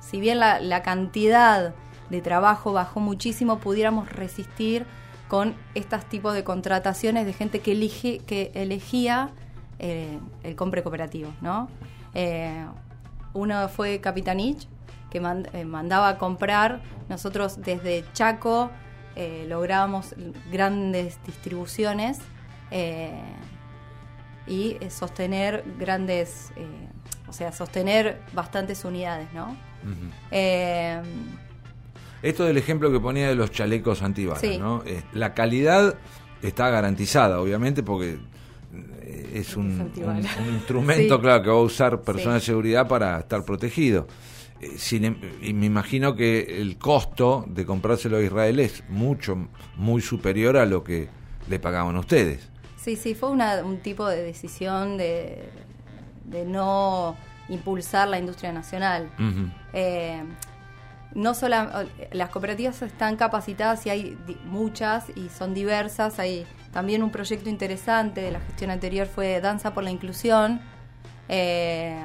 si 0.00 0.20
bien 0.20 0.38
la, 0.38 0.82
cantidad 0.82 1.74
de 2.08 2.20
trabajo 2.22 2.72
bajó 2.72 3.00
muchísimo, 3.00 3.58
pudiéramos 3.58 4.10
resistir 4.10 4.86
con 5.28 5.54
estos 5.74 6.04
tipos 6.06 6.34
de 6.34 6.44
contrataciones 6.44 7.26
de 7.26 7.32
gente 7.32 7.60
que, 7.60 7.72
elige, 7.72 8.18
que 8.18 8.52
elegía 8.54 9.30
el 9.78 10.56
compre 10.56 10.82
cooperativo, 10.82 11.30
¿no? 11.42 11.68
Uno 13.34 13.68
fue 13.68 14.00
Capitanich, 14.00 14.66
que 15.10 15.18
eh, 15.18 15.64
mandaba 15.64 16.08
a 16.08 16.18
comprar. 16.18 16.80
Nosotros 17.08 17.60
desde 17.60 18.04
Chaco 18.14 18.70
eh, 19.14 19.44
lográbamos 19.48 20.14
grandes 20.50 21.18
distribuciones 21.26 22.18
eh, 22.70 23.12
y 24.46 24.78
sostener 24.88 25.64
grandes, 25.78 26.52
o 27.28 27.32
sea, 27.32 27.52
sostener 27.52 28.20
bastantes 28.32 28.84
unidades, 28.84 29.28
¿no? 29.32 29.56
Esto 32.22 32.44
del 32.44 32.56
ejemplo 32.56 32.90
que 32.90 33.00
ponía 33.00 33.28
de 33.28 33.34
los 33.34 33.50
chalecos 33.50 34.02
antibalas, 34.02 34.58
¿no? 34.58 34.82
la 35.12 35.34
calidad 35.34 35.96
está 36.42 36.70
garantizada, 36.70 37.40
obviamente, 37.40 37.82
porque 37.82 38.18
eh, 39.14 39.30
es 39.40 39.56
un, 39.56 39.70
Incentivar. 39.70 40.16
un- 40.16 40.48
un 40.48 40.54
instrumento, 40.54 41.16
Sí. 41.16 41.20
claro, 41.22 41.42
que 41.42 41.48
va 41.50 41.56
a 41.56 41.60
usar 41.60 42.00
personal 42.02 42.40
Sí. 42.40 42.46
de 42.46 42.52
seguridad 42.52 42.88
para 42.88 43.18
estar 43.20 43.44
protegido. 43.44 44.06
Eh, 44.60 44.72
sin 44.76 45.04
em- 45.04 45.16
y 45.42 45.52
me 45.52 45.66
imagino 45.66 46.14
que 46.14 46.60
el 46.60 46.78
costo 46.78 47.44
de 47.48 47.64
comprárselo 47.66 48.16
a 48.18 48.22
Israel 48.22 48.60
es 48.60 48.82
mucho, 48.88 49.48
muy 49.76 50.00
superior 50.00 50.56
a 50.56 50.64
lo 50.66 50.82
que 50.84 51.08
le 51.48 51.58
pagaban 51.58 51.96
ustedes. 51.96 52.48
Sí, 52.76 52.96
sí, 52.96 53.14
fue 53.14 53.30
una- 53.30 53.62
un 53.64 53.78
tipo 53.78 54.06
de 54.06 54.22
decisión 54.22 54.96
de, 54.98 55.48
de 56.24 56.44
no 56.44 57.16
impulsar 57.48 58.08
la 58.08 58.18
industria 58.18 58.52
nacional. 58.52 59.10
Eh, 59.72 60.22
no 61.14 61.34
sola, 61.34 61.86
las 62.12 62.30
cooperativas 62.30 62.82
están 62.82 63.16
capacitadas 63.16 63.86
y 63.86 63.90
hay 63.90 64.18
muchas 64.46 65.06
y 65.16 65.28
son 65.28 65.54
diversas. 65.54 66.18
Hay 66.18 66.44
también 66.74 67.02
un 67.02 67.10
proyecto 67.10 67.48
interesante 67.48 68.20
de 68.20 68.30
la 68.32 68.40
gestión 68.40 68.70
anterior 68.70 69.06
fue 69.06 69.40
Danza 69.40 69.72
por 69.72 69.82
la 69.84 69.90
Inclusión. 69.90 70.60
Eh, 71.28 71.98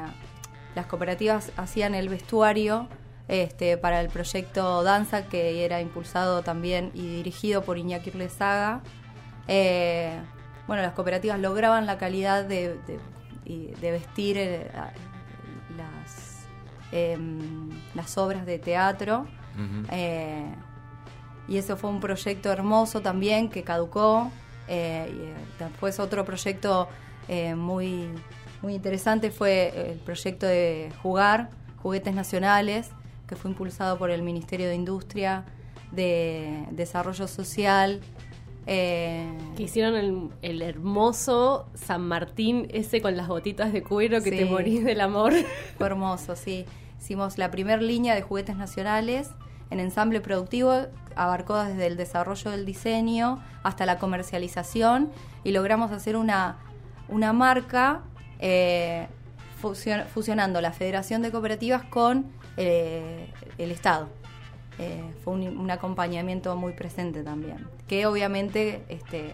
las 0.75 0.85
cooperativas 0.85 1.51
hacían 1.57 1.93
el 1.95 2.07
vestuario 2.07 2.87
este, 3.27 3.77
para 3.77 3.99
el 3.99 4.07
proyecto 4.09 4.81
Danza 4.83 5.25
que 5.25 5.65
era 5.65 5.81
impulsado 5.81 6.41
también 6.43 6.91
y 6.93 7.01
dirigido 7.17 7.63
por 7.63 7.77
Iñaki 7.77 8.11
Urlezaga. 8.11 8.81
Eh, 9.47 10.17
bueno, 10.67 10.83
las 10.83 10.93
cooperativas 10.93 11.39
lograban 11.39 11.85
la 11.85 11.97
calidad 11.97 12.45
de, 12.45 12.75
de- 12.87 12.99
y 13.45 13.71
de 13.81 13.91
vestir 13.91 14.37
eh, 14.37 14.69
las, 15.75 16.45
em, 16.91 17.69
las 17.95 18.17
obras 18.17 18.45
de 18.45 18.59
teatro. 18.59 19.25
Eh, 19.91 20.45
y 21.47 21.57
eso 21.57 21.75
fue 21.75 21.89
un 21.89 21.99
proyecto 21.99 22.51
hermoso 22.51 23.01
también 23.01 23.49
que 23.49 23.63
caducó. 23.63 24.31
Eh, 24.69 25.11
y, 25.11 25.21
eh, 25.29 25.33
después 25.57 25.99
otro 25.99 26.23
proyecto 26.23 26.87
eh, 27.27 27.55
muy, 27.55 28.07
muy 28.61 28.75
interesante 28.75 29.31
fue 29.31 29.91
el 29.93 29.97
proyecto 29.99 30.45
de 30.45 30.91
Jugar, 31.01 31.49
Juguetes 31.81 32.13
Nacionales, 32.13 32.89
que 33.27 33.35
fue 33.35 33.49
impulsado 33.51 33.97
por 33.97 34.11
el 34.11 34.21
Ministerio 34.21 34.67
de 34.67 34.75
Industria, 34.75 35.43
de 35.91 36.65
Desarrollo 36.71 37.27
Social. 37.27 37.99
eh, 38.67 39.27
Que 39.57 39.63
hicieron 39.63 39.95
el, 39.95 40.29
el 40.43 40.61
hermoso 40.61 41.67
San 41.73 42.01
Martín 42.07 42.67
ese 42.71 43.01
con 43.01 43.17
las 43.17 43.27
botitas 43.27 43.73
de 43.73 43.81
cuero 43.81 44.21
que 44.21 44.29
Sí. 44.29 44.37
te 44.37 44.45
morís 44.45 44.83
del 44.85 45.01
amor. 45.01 45.33
Fue 45.77 45.87
hermoso, 45.87 46.35
sí. 46.35 46.65
Hicimos 46.99 47.37
la 47.39 47.49
primera 47.49 47.81
línea 47.81 48.13
de 48.13 48.21
juguetes 48.21 48.55
nacionales 48.57 49.29
en 49.71 49.79
ensamble 49.79 50.21
productivo, 50.21 50.87
abarcó 51.15 51.63
desde 51.63 51.87
el 51.87 51.97
desarrollo 51.97 52.51
del 52.51 52.65
diseño 52.65 53.43
hasta 53.63 53.85
la 53.85 53.97
comercialización 53.99 55.11
y 55.43 55.51
logramos 55.51 55.91
hacer 55.91 56.15
una, 56.15 56.57
una 57.07 57.33
marca 57.33 58.01
eh, 58.39 59.07
fusion- 59.61 60.05
fusionando 60.07 60.61
la 60.61 60.71
Federación 60.71 61.21
de 61.21 61.31
Cooperativas 61.31 61.83
con 61.83 62.25
eh, 62.57 63.27
el 63.57 63.71
Estado. 63.71 64.07
Eh, 64.79 65.03
fue 65.23 65.33
un, 65.33 65.57
un 65.57 65.71
acompañamiento 65.71 66.55
muy 66.55 66.71
presente 66.71 67.21
también, 67.21 67.67
que 67.87 68.05
obviamente 68.05 68.81
este, 68.87 69.33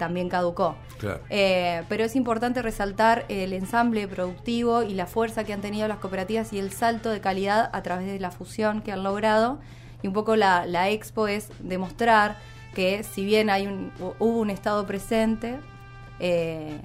también 0.00 0.28
caducó. 0.28 0.74
Claro. 0.98 1.20
Eh, 1.30 1.84
pero 1.88 2.02
es 2.02 2.16
importante 2.16 2.60
resaltar 2.62 3.24
el 3.28 3.52
ensamble 3.52 4.08
productivo 4.08 4.82
y 4.82 4.94
la 4.94 5.06
fuerza 5.06 5.44
que 5.44 5.52
han 5.52 5.60
tenido 5.60 5.86
las 5.86 5.98
cooperativas 5.98 6.52
y 6.52 6.58
el 6.58 6.72
salto 6.72 7.10
de 7.10 7.20
calidad 7.20 7.70
a 7.72 7.82
través 7.82 8.06
de 8.08 8.18
la 8.18 8.32
fusión 8.32 8.82
que 8.82 8.90
han 8.90 9.04
logrado. 9.04 9.60
Y 10.02 10.08
un 10.08 10.12
poco 10.12 10.34
la, 10.34 10.66
la 10.66 10.88
expo 10.88 11.28
es 11.28 11.50
demostrar 11.60 12.36
que 12.74 13.04
si 13.04 13.24
bien 13.24 13.50
hay 13.50 13.68
un, 13.68 13.92
hu- 14.00 14.14
hubo 14.18 14.38
un 14.40 14.50
Estado 14.50 14.84
presente, 14.86 15.58
eh, 16.18 16.80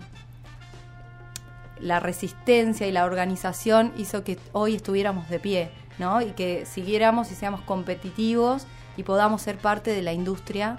la 1.79 1.99
resistencia 1.99 2.87
y 2.87 2.91
la 2.91 3.05
organización 3.05 3.91
hizo 3.97 4.23
que 4.23 4.37
hoy 4.53 4.75
estuviéramos 4.75 5.29
de 5.29 5.39
pie, 5.39 5.69
¿no? 5.99 6.21
Y 6.21 6.31
que 6.31 6.65
siguiéramos 6.65 7.31
y 7.31 7.35
seamos 7.35 7.61
competitivos 7.61 8.65
y 8.97 9.03
podamos 9.03 9.41
ser 9.41 9.57
parte 9.57 9.91
de 9.91 10.01
la 10.01 10.13
industria. 10.13 10.77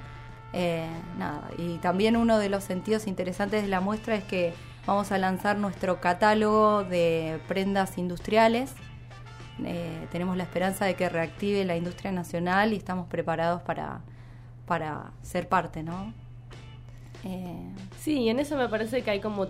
Eh, 0.59 0.89
nada. 1.19 1.51
Y 1.59 1.77
también 1.79 2.17
uno 2.17 2.39
de 2.39 2.49
los 2.49 2.65
sentidos 2.65 3.07
interesantes 3.07 3.63
de 3.63 3.69
la 3.69 3.81
muestra 3.81 4.15
es 4.15 4.25
que 4.25 4.55
vamos 4.87 5.13
a 5.13 5.19
lanzar 5.19 5.59
nuestro 5.59 6.01
catálogo 6.01 6.83
de 6.83 7.39
prendas 7.47 7.99
industriales. 7.99 8.73
Eh, 9.65 10.07
tenemos 10.11 10.35
la 10.37 10.45
esperanza 10.45 10.87
de 10.87 10.95
que 10.95 11.11
reactive 11.11 11.65
la 11.67 11.77
industria 11.77 12.11
nacional 12.11 12.73
y 12.73 12.77
estamos 12.77 13.07
preparados 13.07 13.61
para, 13.63 14.01
para 14.67 15.13
ser 15.23 15.47
parte, 15.47 15.83
¿no? 15.83 16.15
Eh, 17.25 17.67
Sí, 17.99 18.21
y 18.21 18.29
en 18.29 18.39
eso 18.39 18.57
me 18.57 18.69
parece 18.69 19.03
que 19.03 19.11
hay 19.11 19.21
como 19.21 19.49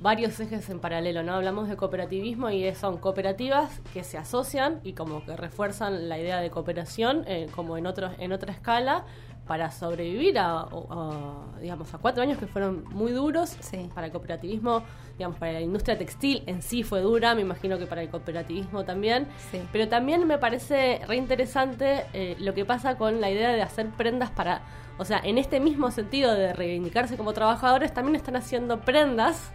varios 0.00 0.38
ejes 0.40 0.70
en 0.70 0.78
paralelo, 0.78 1.22
¿no? 1.22 1.34
Hablamos 1.34 1.68
de 1.68 1.76
cooperativismo 1.76 2.50
y 2.50 2.72
son 2.74 2.98
cooperativas 2.98 3.80
que 3.92 4.04
se 4.04 4.16
asocian 4.16 4.80
y 4.84 4.92
como 4.92 5.24
que 5.24 5.36
refuerzan 5.36 6.08
la 6.08 6.18
idea 6.18 6.40
de 6.40 6.50
cooperación 6.50 7.24
eh, 7.26 7.48
como 7.54 7.76
en 7.76 7.86
otros 7.86 8.12
en 8.18 8.32
otra 8.32 8.52
escala 8.52 9.04
para 9.46 9.70
sobrevivir 9.70 10.38
a, 10.38 10.60
a- 10.60 10.66
a, 10.90 11.60
digamos 11.60 11.92
a 11.94 11.98
cuatro 11.98 12.22
años 12.22 12.38
que 12.38 12.46
fueron 12.46 12.84
muy 12.90 13.12
duros 13.12 13.56
Sí. 13.60 13.88
para 13.94 14.06
el 14.06 14.12
cooperativismo, 14.12 14.82
digamos 15.16 15.38
para 15.38 15.52
la 15.52 15.60
industria 15.60 15.96
textil 15.96 16.42
en 16.46 16.62
sí 16.62 16.82
fue 16.82 17.00
dura, 17.00 17.34
me 17.34 17.42
imagino 17.42 17.78
que 17.78 17.86
para 17.86 18.02
el 18.02 18.08
cooperativismo 18.10 18.84
también, 18.84 19.28
Sí. 19.50 19.60
pero 19.72 19.88
también 19.88 20.26
me 20.26 20.38
parece 20.38 21.00
re 21.06 21.16
interesante 21.16 22.04
eh, 22.12 22.36
lo 22.40 22.54
que 22.54 22.64
pasa 22.64 22.96
con 22.98 23.20
la 23.20 23.30
idea 23.30 23.50
de 23.52 23.62
hacer 23.62 23.88
prendas 23.90 24.30
para, 24.30 24.62
o 24.98 25.04
sea, 25.04 25.20
en 25.22 25.38
este 25.38 25.60
mismo 25.60 25.90
sentido 25.90 26.34
de 26.34 26.52
reivindicarse 26.52 27.16
como 27.16 27.32
trabajadores, 27.32 27.94
también 27.94 28.16
están 28.16 28.36
haciendo 28.36 28.80
prendas 28.80 29.52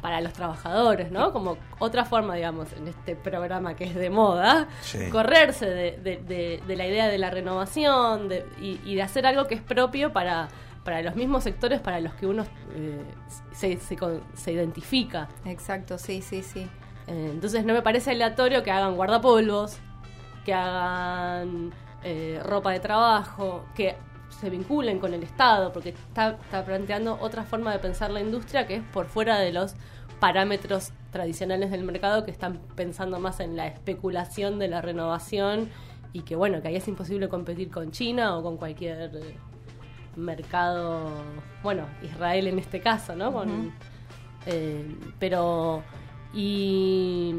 para 0.00 0.20
los 0.20 0.32
trabajadores, 0.32 1.10
¿no? 1.10 1.32
Como 1.32 1.56
otra 1.78 2.04
forma, 2.04 2.34
digamos, 2.36 2.72
en 2.74 2.88
este 2.88 3.16
programa 3.16 3.74
que 3.74 3.84
es 3.84 3.94
de 3.94 4.10
moda, 4.10 4.68
Sí. 4.80 5.08
correrse 5.10 5.66
de, 5.66 5.98
de- 5.98 6.16
de- 6.18 6.62
de 6.66 6.76
la 6.76 6.86
idea 6.86 7.08
de 7.08 7.18
la 7.18 7.30
renovación 7.30 8.28
de- 8.28 8.46
y, 8.60 8.80
y 8.84 8.94
de 8.94 9.02
hacer 9.02 9.26
algo 9.26 9.46
que 9.46 9.54
es 9.56 9.62
propio 9.62 10.12
para, 10.12 10.48
para 10.84 11.02
los 11.02 11.16
mismos 11.16 11.44
sectores 11.44 11.80
para 11.80 12.00
los 12.00 12.14
que 12.14 12.26
uno 12.26 12.44
eh, 12.74 13.02
se, 13.52 13.76
se 13.78 13.96
con- 13.96 14.22
se 14.34 14.52
identifica. 14.52 15.28
exacto, 15.44 15.98
sí, 15.98 16.22
sí, 16.22 16.42
sí. 16.42 16.68
Eh, 17.06 17.30
entonces 17.32 17.64
no 17.64 17.72
me 17.74 17.82
parece 17.82 18.10
aleatorio 18.12 18.62
que 18.62 18.70
hagan 18.70 18.94
guardapolvos, 18.94 19.78
que 20.44 20.54
hagan 20.54 21.72
eh, 22.04 22.40
ropa 22.44 22.70
de 22.70 22.80
trabajo, 22.80 23.64
que 23.74 23.96
se 24.28 24.50
vinculen 24.50 24.98
con 24.98 25.14
el 25.14 25.22
Estado, 25.22 25.72
porque 25.72 25.90
está, 25.90 26.38
está 26.42 26.64
planteando 26.64 27.18
otra 27.20 27.44
forma 27.44 27.72
de 27.72 27.78
pensar 27.78 28.10
la 28.10 28.20
industria 28.20 28.66
que 28.66 28.76
es 28.76 28.82
por 28.82 29.06
fuera 29.06 29.38
de 29.38 29.52
los 29.52 29.74
parámetros 30.20 30.92
tradicionales 31.12 31.70
del 31.70 31.84
mercado 31.84 32.24
que 32.24 32.30
están 32.30 32.58
pensando 32.74 33.18
más 33.20 33.40
en 33.40 33.56
la 33.56 33.66
especulación 33.66 34.58
de 34.58 34.68
la 34.68 34.80
renovación 34.80 35.70
y 36.12 36.22
que 36.22 36.36
bueno, 36.36 36.60
que 36.62 36.68
ahí 36.68 36.76
es 36.76 36.88
imposible 36.88 37.28
competir 37.28 37.70
con 37.70 37.90
China 37.90 38.36
o 38.36 38.42
con 38.42 38.56
cualquier 38.56 39.10
mercado, 40.16 41.10
bueno, 41.62 41.86
Israel 42.02 42.48
en 42.48 42.58
este 42.58 42.80
caso, 42.80 43.14
¿no? 43.14 43.32
Con, 43.32 43.72
eh, 44.46 44.96
pero 45.18 45.82
y 46.34 47.34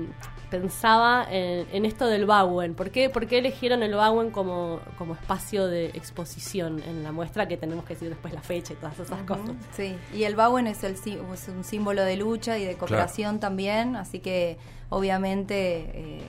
pensaba 0.49 1.25
en, 1.29 1.67
en 1.71 1.85
esto 1.85 2.07
del 2.07 2.25
Bauen. 2.25 2.73
¿Por 2.75 2.89
qué, 2.91 3.09
por 3.09 3.27
qué 3.27 3.37
eligieron 3.39 3.83
el 3.83 3.93
Bauen 3.93 4.31
como, 4.31 4.79
como 4.97 5.13
espacio 5.13 5.67
de 5.67 5.87
exposición 5.87 6.81
en 6.87 7.03
la 7.03 7.11
muestra? 7.11 7.47
Que 7.47 7.57
tenemos 7.57 7.85
que 7.85 7.93
decir 7.93 8.09
después 8.09 8.33
la 8.33 8.41
fecha 8.41 8.73
y 8.73 8.75
todas 8.77 8.99
esas 8.99 9.21
cosas. 9.23 9.51
Sí, 9.75 9.95
y 10.13 10.23
el 10.23 10.35
Bauen 10.35 10.67
es, 10.67 10.83
el, 10.83 10.97
sí- 10.97 11.17
es 11.33 11.47
un 11.47 11.63
símbolo 11.63 12.03
de 12.03 12.17
lucha 12.17 12.57
y 12.57 12.65
de 12.65 12.75
cooperación 12.75 13.39
también, 13.39 13.95
así 13.95 14.19
que 14.19 14.57
obviamente 14.89 15.91
eh, 15.93 16.21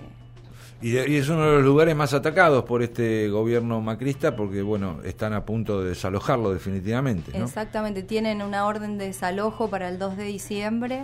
Y, 0.82 0.90
de- 0.92 1.10
y 1.10 1.16
es 1.16 1.28
uno 1.28 1.44
de 1.46 1.52
los 1.56 1.64
lugares 1.64 1.94
más 1.94 2.14
atacados 2.14 2.64
por 2.64 2.82
este 2.82 3.28
gobierno 3.28 3.80
macrista 3.80 4.34
porque, 4.36 4.62
bueno, 4.62 5.00
están 5.04 5.32
a 5.34 5.44
punto 5.44 5.82
de 5.82 5.90
desalojarlo 5.90 6.52
definitivamente, 6.52 7.36
¿no? 7.38 7.44
exactamente 7.44 8.02
tienen 8.02 8.40
una 8.42 8.64
orden 8.66 8.96
de 8.96 9.06
desalojo 9.06 9.68
para 9.68 9.88
el 9.88 9.98
2 9.98 10.16
de 10.16 10.24
diciembre, 10.24 11.02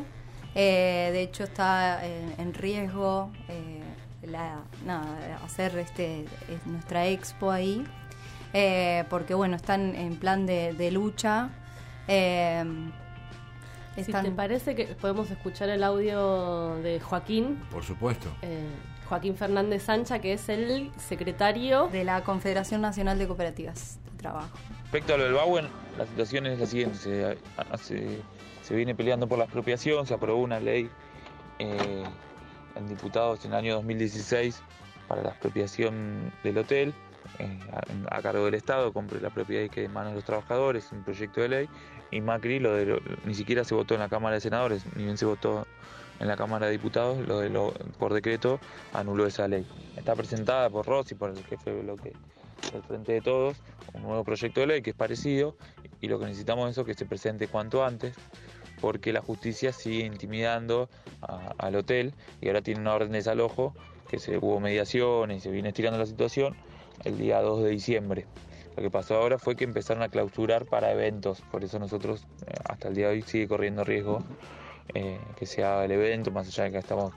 eh, 0.57 1.11
de 1.13 1.23
hecho 1.23 1.45
está 1.45 2.05
en, 2.05 2.35
en 2.39 2.53
riesgo 2.55 3.31
eh, 3.49 3.83
la, 4.27 4.61
hacer 5.45 5.77
este 5.79 6.25
es 6.49 6.67
nuestra 6.67 7.07
expo 7.07 7.51
ahí, 7.53 7.85
eh, 8.53 9.05
porque 9.09 9.35
bueno, 9.35 9.55
están 9.55 9.95
en 9.95 10.17
plan 10.17 10.47
de, 10.47 10.73
de 10.73 10.91
lucha. 10.91 11.51
eh, 12.09 12.65
Si 13.95 14.13
te 14.13 14.31
parece 14.33 14.75
que 14.75 14.87
podemos 14.87 15.31
escuchar 15.31 15.69
el 15.69 15.85
audio 15.85 16.75
de 16.83 16.99
Joaquín, 17.01 17.61
Por 17.71 17.85
supuesto. 17.85 18.29
eh, 18.43 18.67
Joaquín 19.09 19.37
Fernández 19.37 19.85
Sancha, 19.85 20.19
que 20.19 20.33
es 20.33 20.49
el 20.49 20.91
secretario 20.97 21.89
de 21.93 22.03
la 22.03 22.25
Confederación 22.25 22.81
Nacional 22.81 23.19
de 23.19 23.29
Cooperativas 23.29 24.01
de 24.05 24.19
Trabajo. 24.19 24.57
Respecto 24.83 25.15
a 25.15 25.17
lo 25.19 25.25
del 25.25 25.35
Bauen, 25.35 25.69
la 25.97 26.07
situación 26.07 26.47
es 26.47 26.59
la 26.59 26.67
siguiente. 26.67 26.99
Se, 26.99 27.39
hace- 27.71 28.23
se 28.67 28.75
viene 28.75 28.97
peleando 28.97 29.29
por 29.29 29.39
la 29.39 29.45
expropiación, 29.45 30.07
se 30.07 30.15
aprobó 30.15 30.43
una 30.43 30.59
ley 30.59 30.91
eh, 31.61 32.03
en 32.75 32.89
diputados 32.89 33.45
en 33.45 33.53
el 33.53 33.59
año 33.59 33.75
2016 33.75 34.61
para 35.07 35.23
la 35.23 35.29
expropiación 35.29 36.33
del 36.43 36.59
hotel. 36.59 36.93
eh, 37.39 37.59
a, 38.11 38.23
cargo 38.23 38.45
del 38.45 38.55
Estado, 38.55 38.93
compre 38.93 39.21
la 39.21 39.31
propiedad 39.31 39.63
y 39.63 39.69
quede 39.69 39.85
en 39.85 39.93
manos 39.93 40.13
de 40.13 40.17
los 40.17 40.25
trabajadores, 40.25 40.91
un 40.91 41.05
proyecto 41.05 41.43
de 41.43 41.49
ley, 41.49 41.69
y 42.11 42.21
Macri 42.21 42.59
lo 42.59 42.73
ni 43.25 43.35
siquiera 43.35 43.63
se 43.63 43.77
votó 43.77 43.95
en 43.95 44.01
la 44.01 44.09
Cámara 44.09 44.35
de 44.35 44.41
Senadores, 44.41 44.85
ni 44.97 45.05
bien 45.05 45.17
se 45.17 45.27
votó 45.27 45.65
en 46.19 46.27
la 46.27 46.37
Cámara 46.37 46.67
de 46.67 46.73
Diputados, 46.73 47.25
lo 47.25 47.39
de 47.39 47.51
lo, 47.51 47.73
por 48.01 48.15
decreto 48.15 48.59
anuló 48.93 49.29
esa 49.29 49.47
ley. 49.47 49.65
Está 49.97 50.17
presentada 50.17 50.71
por 50.71 50.87
Rossi, 50.87 51.15
por 51.15 51.31
el 51.31 51.45
jefe 51.45 51.73
de 51.73 51.83
bloque 51.83 52.13
del 52.73 52.83
Frente 52.83 53.13
de 53.13 53.21
Todos, 53.21 53.57
un 53.95 54.03
nuevo 54.03 54.25
proyecto 54.25 54.59
de 54.59 54.67
ley 54.67 54.83
que 54.83 54.91
es 54.91 54.97
parecido, 54.97 55.57
y 56.01 56.09
lo 56.09 56.19
que 56.19 56.27
necesitamos 56.27 56.77
es 56.77 56.85
que 56.85 56.95
se 56.95 57.07
presente 57.07 57.49
cuanto 57.49 57.85
antes, 57.85 58.15
porque 58.87 59.13
la 59.13 59.21
justicia 59.21 59.73
sigue 59.73 60.07
intimidando 60.07 60.89
al 61.59 61.75
hotel 61.75 62.15
y 62.41 62.47
ahora 62.47 62.63
tiene 62.63 62.83
una 62.83 62.95
orden 62.95 63.11
de 63.11 63.19
desalojo 63.19 63.75
que 64.09 64.21
se 64.21 64.39
hubo 64.39 64.61
mediación 64.61 65.33
y 65.33 65.41
se 65.41 65.51
viene 65.51 65.71
estirando 65.71 65.99
la 65.99 66.07
situación 66.07 66.55
el 67.03 67.19
día 67.19 67.41
2 67.41 67.65
de 67.65 67.71
diciembre. 67.71 68.27
Lo 68.77 68.85
que 68.85 68.89
pasó 68.89 69.17
ahora 69.17 69.41
fue 69.41 69.57
que 69.57 69.65
empezaron 69.65 70.05
a 70.05 70.09
clausurar 70.09 70.67
para 70.67 70.93
eventos, 70.93 71.41
por 71.51 71.65
eso 71.65 71.81
nosotros 71.81 72.29
eh, 72.47 72.55
hasta 72.69 72.87
el 72.87 72.95
día 72.95 73.09
de 73.09 73.15
hoy 73.15 73.23
sigue 73.23 73.49
corriendo 73.49 73.83
riesgo 73.83 74.23
eh, 74.95 75.19
que 75.37 75.47
se 75.47 75.65
haga 75.65 75.85
el 75.85 75.91
evento, 75.91 76.31
más 76.31 76.47
allá 76.47 76.63
de 76.63 76.71
que 76.71 76.79
estamos 76.79 77.13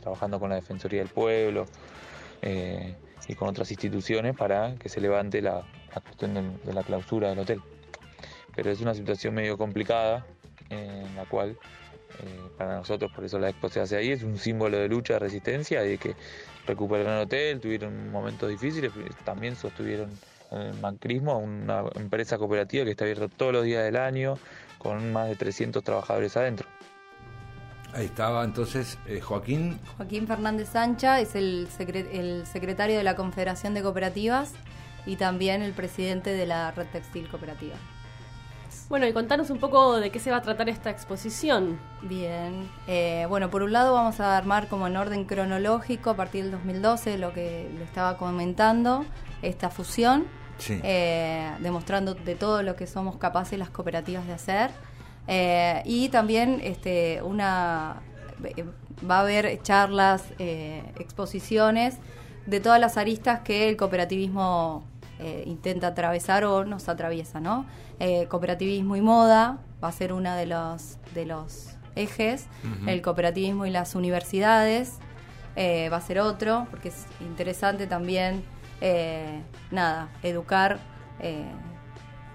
trabajando 0.00 0.40
con 0.40 0.48
la 0.48 0.54
Defensoría 0.54 1.00
del 1.00 1.10
Pueblo 1.10 1.66
eh, 2.40 2.94
y 3.28 3.34
con 3.34 3.48
otras 3.48 3.70
instituciones 3.70 4.34
para 4.34 4.76
que 4.76 4.88
se 4.88 5.02
levante 5.02 5.42
la, 5.42 5.62
cuestión 5.92 6.58
de, 6.64 6.72
la 6.72 6.82
clausura 6.82 7.28
del 7.28 7.40
hotel. 7.40 7.60
Pero 8.54 8.70
es 8.70 8.80
una 8.80 8.94
situación 8.94 9.34
medio 9.34 9.58
complicada 9.58 10.24
en 10.70 11.14
la 11.16 11.24
cual 11.26 11.56
para 12.56 12.76
nosotros, 12.76 13.10
por 13.12 13.24
eso 13.24 13.38
la 13.38 13.50
expo 13.50 13.68
se 13.68 13.80
hace 13.80 13.96
ahí, 13.96 14.10
es 14.10 14.22
un 14.22 14.38
símbolo 14.38 14.78
de 14.78 14.88
lucha, 14.88 15.14
de 15.14 15.18
resistencia 15.20 15.84
y 15.84 15.90
de 15.90 15.98
que 15.98 16.14
recuperaron 16.66 17.14
el 17.14 17.20
hotel, 17.22 17.60
tuvieron 17.60 18.10
momentos 18.10 18.48
difíciles, 18.48 18.92
también 19.24 19.56
sostuvieron 19.56 20.10
el 20.50 20.74
macrismo, 20.80 21.38
una 21.38 21.84
empresa 21.94 22.38
cooperativa 22.38 22.84
que 22.84 22.92
está 22.92 23.04
abierta 23.04 23.28
todos 23.28 23.52
los 23.52 23.64
días 23.64 23.84
del 23.84 23.96
año, 23.96 24.38
con 24.78 25.12
más 25.12 25.28
de 25.28 25.36
300 25.36 25.82
trabajadores 25.82 26.36
adentro. 26.36 26.66
Ahí 27.92 28.06
estaba 28.06 28.44
entonces 28.44 28.98
eh, 29.06 29.20
Joaquín. 29.20 29.78
Joaquín 29.96 30.26
Fernández 30.26 30.68
Sancha 30.68 31.20
es 31.20 31.34
el, 31.34 31.68
el 32.12 32.46
secretario 32.46 32.98
de 32.98 33.04
la 33.04 33.16
Confederación 33.16 33.74
de 33.74 33.82
Cooperativas 33.82 34.52
y 35.06 35.16
también 35.16 35.62
el 35.62 35.72
presidente 35.72 36.30
de 36.30 36.46
la 36.46 36.72
Red 36.72 36.88
Textil 36.92 37.28
Cooperativa. 37.28 37.76
Bueno, 38.88 39.08
y 39.08 39.12
contanos 39.12 39.50
un 39.50 39.58
poco 39.58 39.98
de 39.98 40.10
qué 40.10 40.20
se 40.20 40.30
va 40.30 40.36
a 40.36 40.42
tratar 40.42 40.68
esta 40.68 40.90
exposición. 40.90 41.76
Bien, 42.02 42.70
eh, 42.86 43.26
bueno, 43.28 43.50
por 43.50 43.64
un 43.64 43.72
lado 43.72 43.92
vamos 43.92 44.20
a 44.20 44.36
armar 44.36 44.68
como 44.68 44.86
en 44.86 44.96
orden 44.96 45.24
cronológico 45.24 46.10
a 46.10 46.14
partir 46.14 46.44
del 46.44 46.52
2012 46.52 47.18
lo 47.18 47.32
que 47.32 47.68
le 47.76 47.82
estaba 47.82 48.16
comentando, 48.16 49.04
esta 49.42 49.70
fusión, 49.70 50.26
eh, 50.68 51.50
demostrando 51.58 52.14
de 52.14 52.36
todo 52.36 52.62
lo 52.62 52.76
que 52.76 52.86
somos 52.86 53.16
capaces 53.16 53.58
las 53.58 53.70
cooperativas 53.70 54.24
de 54.24 54.32
hacer. 54.32 54.70
Eh, 55.26 55.82
y 55.84 56.08
también 56.10 56.60
este, 56.62 57.20
una 57.22 58.02
va 59.10 59.18
a 59.18 59.20
haber 59.22 59.60
charlas, 59.62 60.22
exposiciones 60.38 61.98
de 62.46 62.60
todas 62.60 62.78
las 62.80 62.96
aristas 62.96 63.40
que 63.40 63.68
el 63.68 63.76
cooperativismo 63.76 64.84
intenta 65.46 65.88
atravesar 65.88 66.44
o 66.44 66.64
nos 66.64 66.88
atraviesa, 66.88 67.40
¿no? 67.40 67.66
Eh, 67.98 68.26
cooperativismo 68.28 68.96
y 68.96 69.00
moda 69.00 69.58
va 69.82 69.88
a 69.88 69.92
ser 69.92 70.12
uno 70.12 70.34
de 70.34 70.46
los, 70.46 70.98
de 71.14 71.24
los 71.24 71.70
ejes, 71.94 72.46
el 72.86 73.00
cooperativismo 73.00 73.64
y 73.64 73.70
las 73.70 73.94
universidades 73.94 74.98
eh, 75.54 75.88
va 75.88 75.96
a 75.96 76.00
ser 76.02 76.20
otro, 76.20 76.66
porque 76.70 76.88
es 76.90 77.06
interesante 77.20 77.86
también, 77.86 78.44
eh, 78.82 79.40
nada, 79.70 80.10
educar 80.22 80.78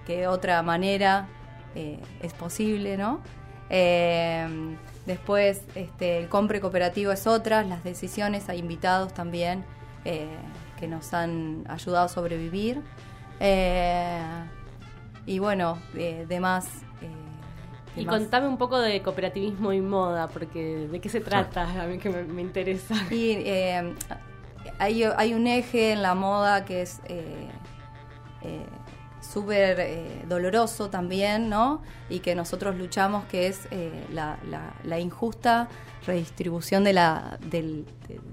que 0.08 0.26
otra 0.26 0.64
manera 0.64 1.28
es 1.76 2.34
posible, 2.34 2.98
¿no? 2.98 3.22
después, 5.06 5.62
este, 5.76 6.18
el 6.18 6.28
compre 6.28 6.60
cooperativo 6.60 7.12
es 7.12 7.28
otra, 7.28 7.64
las 7.64 7.84
decisiones, 7.84 8.50
hay 8.50 8.58
invitados 8.58 9.14
también 9.14 9.64
que 10.82 10.88
nos 10.88 11.14
han 11.14 11.64
ayudado 11.70 12.08
a 12.08 12.10
sobrevivir. 12.10 12.82
Y 15.26 15.39
bueno, 15.39 15.78
eh, 15.96 16.26
demás. 16.28 16.67
Eh, 17.02 18.02
y 18.02 18.06
contame 18.06 18.48
un 18.48 18.58
poco 18.58 18.80
de 18.80 19.02
cooperativismo 19.02 19.74
y 19.74 19.82
moda, 19.82 20.28
porque 20.28 20.88
de 20.91 21.00
qué 21.00 21.10
se 21.10 21.22
trata, 21.22 21.82
a 21.82 21.88
mí 21.88 21.98
que 22.00 22.10
me, 22.10 22.41
interesa. 22.41 22.96
Y 23.12 23.32
eh, 23.32 23.96
hay, 24.80 25.04
hay, 25.04 25.34
un 25.34 25.48
eje 25.48 25.94
en 25.94 26.02
la 26.02 26.15
moda 26.15 26.65
que 26.65 26.82
es 26.82 27.02
eh, 29.32 29.34
súper 29.34 30.28
doloroso 30.28 30.89
también, 30.89 31.50
¿no? 31.50 31.82
Y 32.10 32.20
que 32.20 32.36
nosotros 32.36 32.76
luchamos, 32.76 33.26
que 33.26 33.48
es 33.48 33.67
la, 34.13 34.38
la, 34.84 35.00
injusta 35.00 35.67
redistribución 36.06 36.84
de, 36.84 36.94
la, 36.94 37.38
de, 37.50 37.86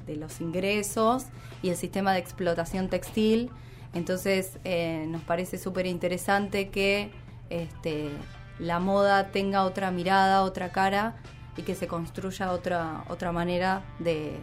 de 0.06 0.16
los 0.16 0.40
ingresos 0.40 1.26
y 1.62 1.70
el 1.70 1.76
sistema 1.76 2.12
de 2.12 2.18
explotación 2.18 2.88
textil 2.88 3.50
entonces 3.94 4.58
eh, 4.64 5.06
nos 5.08 5.22
parece 5.22 5.58
súper 5.58 5.86
interesante 5.86 6.68
que 6.68 7.10
este, 7.50 8.10
la 8.58 8.80
moda 8.80 9.30
tenga 9.30 9.64
otra 9.64 9.90
mirada, 9.90 10.42
otra 10.42 10.70
cara 10.70 11.16
y 11.56 11.62
que 11.62 11.74
se 11.74 11.86
construya 11.86 12.52
otra, 12.52 13.04
otra 13.08 13.32
manera 13.32 13.82
de, 13.98 14.38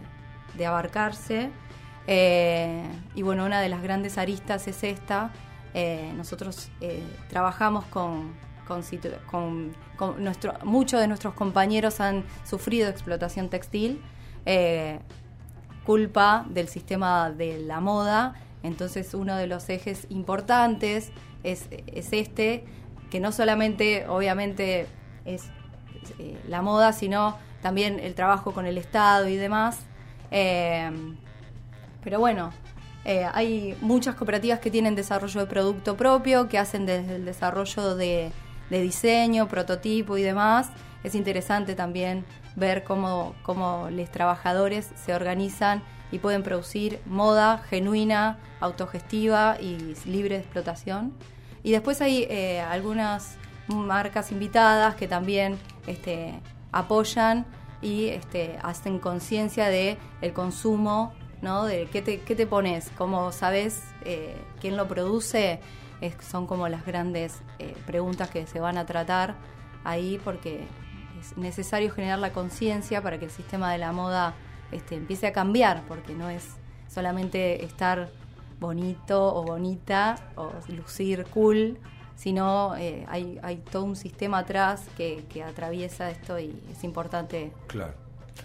abarcarse. 0.66 1.50
Eh, 2.06 2.84
y 3.14 3.22
bueno, 3.22 3.44
una 3.46 3.60
de 3.60 3.68
las 3.68 3.82
grandes 3.82 4.18
aristas 4.18 4.68
es 4.68 4.82
esta. 4.84 5.32
Eh, 5.78 6.12
nosotros 6.16 6.70
trabajamos 7.28 7.84
con, 7.84 8.34
nuestro, 10.18 10.54
muchos 10.64 11.00
de 11.00 11.06
nuestros 11.06 11.34
compañeros 11.34 12.00
han 12.00 12.24
sufrido 12.44 12.88
explotación 12.88 13.50
textil, 13.50 14.00
culpa 15.84 16.46
del 16.48 16.68
sistema 16.68 17.30
de 17.30 17.58
la 17.58 17.80
moda 17.80 18.34
entonces 18.66 19.14
uno 19.14 19.36
de 19.36 19.46
los 19.46 19.68
ejes 19.68 20.06
importantes 20.10 21.12
es, 21.44 21.68
este, 21.70 22.64
que 23.10 23.20
no 23.20 23.30
solamente 23.30 24.06
obviamente 24.08 24.88
es 25.24 25.44
eh, 26.18 26.36
la 26.48 26.62
moda, 26.62 26.92
sino 26.92 27.38
también 27.62 28.00
el 28.00 28.14
trabajo 28.14 28.52
con 28.52 28.66
el 28.66 28.76
Estado 28.76 29.28
y 29.28 29.36
demás. 29.36 29.78
Eh, 30.32 30.90
pero 32.02 32.18
bueno, 32.18 32.50
eh, 33.08 33.24
hay 33.32 33.78
muchas 33.82 34.16
cooperativas 34.16 34.58
que 34.58 34.68
tienen 34.68 34.96
desarrollo 34.96 35.38
de 35.38 35.46
producto 35.46 35.96
propio, 35.96 36.48
que 36.48 36.58
hacen 36.58 36.86
desde 36.86 37.14
el 37.14 37.24
desarrollo 37.24 37.94
de, 37.94 38.32
diseño, 38.68 39.46
prototipo 39.46 40.18
y 40.18 40.22
demás. 40.22 40.70
Es 41.04 41.14
interesante 41.14 41.76
también 41.76 42.24
ver 42.56 42.82
cómo, 42.82 43.36
cómo 43.44 43.86
los 43.92 44.10
trabajadores 44.10 44.90
se 44.96 45.14
organizan 45.14 45.84
y 46.10 46.18
pueden 46.18 46.42
producir 46.42 46.98
moda 47.06 47.62
genuina, 47.70 48.38
autogestiva 48.58 49.56
y 49.60 49.94
libre 50.04 50.34
de 50.34 50.40
explotación. 50.40 51.12
Y 51.62 51.70
después 51.70 52.00
hay 52.00 52.26
eh, 52.28 52.60
algunas 52.60 53.36
marcas 53.68 54.32
invitadas 54.32 54.96
que 54.96 55.06
también 55.06 55.58
este, 55.86 56.40
apoyan 56.72 57.46
y 57.80 58.08
este, 58.08 58.58
hacen 58.64 58.98
conciencia 58.98 59.68
de 59.68 59.96
el 60.22 60.32
consumo, 60.32 61.12
¿no? 61.42 61.64
De 61.64 61.86
qué 61.86 62.02
te, 62.02 62.20
qué 62.20 62.34
te 62.34 62.46
pones, 62.46 62.90
cómo 62.96 63.32
sabes 63.32 63.82
eh, 64.04 64.36
quién 64.60 64.76
lo 64.76 64.88
produce, 64.88 65.60
son 66.20 66.46
como 66.46 66.68
las 66.68 66.84
grandes 66.84 67.40
eh, 67.58 67.74
preguntas 67.86 68.30
que 68.30 68.46
se 68.46 68.60
van 68.60 68.76
a 68.78 68.86
tratar 68.86 69.34
ahí 69.84 70.20
porque 70.22 70.66
es 71.18 71.36
necesario 71.36 71.90
generar 71.92 72.18
la 72.18 72.32
conciencia 72.32 73.02
para 73.02 73.18
que 73.18 73.26
el 73.26 73.30
sistema 73.30 73.72
de 73.72 73.78
la 73.78 73.92
moda 73.92 74.34
este, 74.72 74.96
empiece 74.96 75.26
a 75.26 75.32
cambiar, 75.32 75.82
porque 75.88 76.14
no 76.14 76.28
es 76.28 76.44
solamente 76.88 77.64
estar 77.64 78.10
bonito 78.60 79.34
o 79.34 79.44
bonita 79.44 80.16
o 80.34 80.52
lucir 80.68 81.24
cool, 81.26 81.78
sino 82.16 82.74
eh, 82.76 83.04
hay, 83.08 83.38
hay 83.42 83.58
todo 83.58 83.84
un 83.84 83.96
sistema 83.96 84.38
atrás 84.38 84.86
que, 84.96 85.24
atraviesa 85.46 86.10
esto 86.10 86.38
y 86.38 86.58
es 86.70 86.82
importante 86.84 87.52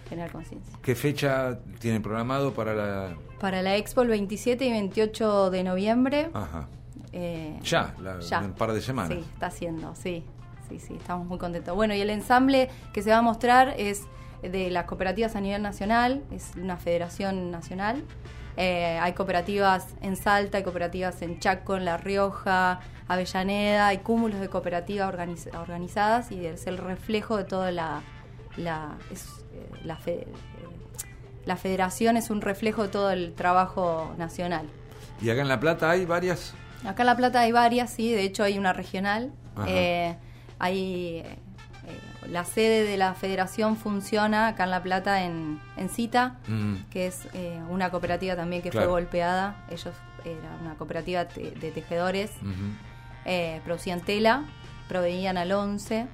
generar 0.10 0.32
conciencia. 0.32 0.78
¿Qué 0.82 0.96
fecha 0.96 1.60
tienen 1.80 2.02
programado 2.02 2.54
para 2.54 2.74
la...? 2.74 3.16
Para 3.40 3.62
la 3.62 3.76
Expo 3.76 4.02
el 4.02 4.10
27 4.10 4.66
y 4.66 4.72
28 4.72 5.50
de 5.50 5.64
noviembre. 5.64 6.30
Ajá. 6.34 6.68
Eh, 7.14 7.60
ya, 7.64 7.94
en 8.00 8.46
un 8.46 8.54
par 8.54 8.72
de 8.72 8.82
semanas. 8.82 9.18
Sí, 9.18 9.26
está 9.34 9.48
haciendo, 9.48 9.96
sí, 9.96 10.24
sí, 10.70 10.80
sí, 10.80 10.96
estamos 10.96 11.28
muy 11.28 11.38
contentos. 11.38 11.76
Bueno, 11.76 11.94
y 11.94 12.02
el 12.02 12.10
ensamble 12.10 12.70
que 12.94 13.02
se 13.02 13.10
va 13.10 13.18
a 13.18 13.22
mostrar 13.22 13.76
es 13.78 14.04
de 14.42 14.72
las 14.72 14.86
cooperativas 14.86 15.36
a 15.36 15.42
nivel 15.42 15.62
nacional, 15.62 16.24
es 16.32 16.52
una 16.56 16.78
federación 16.78 17.52
nacional. 17.52 18.04
Eh, 18.58 18.98
hay 19.02 19.14
cooperativas 19.14 19.88
en 20.02 20.16
Salta, 20.16 20.58
hay 20.58 20.64
cooperativas 20.64 21.22
en 21.22 21.40
Chaco, 21.40 21.76
en 21.76 21.86
La 21.86 21.98
Rioja, 21.98 22.80
Avellaneda, 23.08 23.88
hay 23.88 24.00
cúmulos 24.00 24.40
de 24.40 24.50
cooperativas 24.50 25.14
organizadas 25.54 26.32
y 26.32 26.46
es 26.46 26.68
el 26.68 26.78
reflejo 26.78 27.38
de 27.38 27.44
toda 27.44 27.72
la... 27.72 28.02
la, 28.58 28.98
eh, 29.12 29.16
la, 29.86 29.98
eh, 30.06 30.28
la 31.46 31.56
federación 31.58 32.18
es 32.18 32.30
un 32.30 32.42
reflejo 32.42 32.84
de 32.84 32.90
todo 32.90 33.12
el 33.12 33.34
trabajo 33.34 34.14
nacional. 34.18 34.68
¿Y 35.22 35.30
acá 35.30 35.42
en 35.42 35.48
La 35.48 35.60
Plata 35.60 35.90
hay 35.90 36.06
varias? 36.06 36.54
Acá 36.86 37.04
en 37.04 37.08
La 37.08 37.18
Plata 37.18 37.42
hay 37.42 37.52
varias, 37.52 37.92
sí, 37.92 38.12
de 38.12 38.24
hecho 38.24 38.44
hay 38.44 38.58
una 38.58 38.74
regional. 38.74 39.32
Eh, 39.68 40.16
hay 40.60 41.18
eh, 41.18 41.38
la 42.30 42.46
sede 42.46 42.84
de 42.84 42.98
la 42.98 43.14
federación 43.14 43.76
funciona 43.76 44.48
acá 44.48 44.64
en 44.66 44.70
La 44.72 44.82
Plata 44.84 45.24
en, 45.24 45.60
en 45.78 45.90
Cita, 45.90 46.38
Mm. 46.48 46.76
que 46.90 47.08
es 47.08 47.28
eh, 47.34 47.60
una 47.70 47.90
cooperativa 47.90 48.36
también 48.36 48.62
que 48.62 48.70
Claro. 48.70 48.88
fue 48.88 49.02
golpeada. 49.02 49.66
Ellos 49.70 49.94
era 50.24 50.56
una 50.62 50.76
cooperativa 50.76 51.26
te- 51.26 51.52
de 51.52 51.72
tejedores, 51.72 52.32
producían 53.66 54.02
tela, 54.02 54.44
proveían 54.88 55.38
al 55.38 55.52
11 55.52 56.08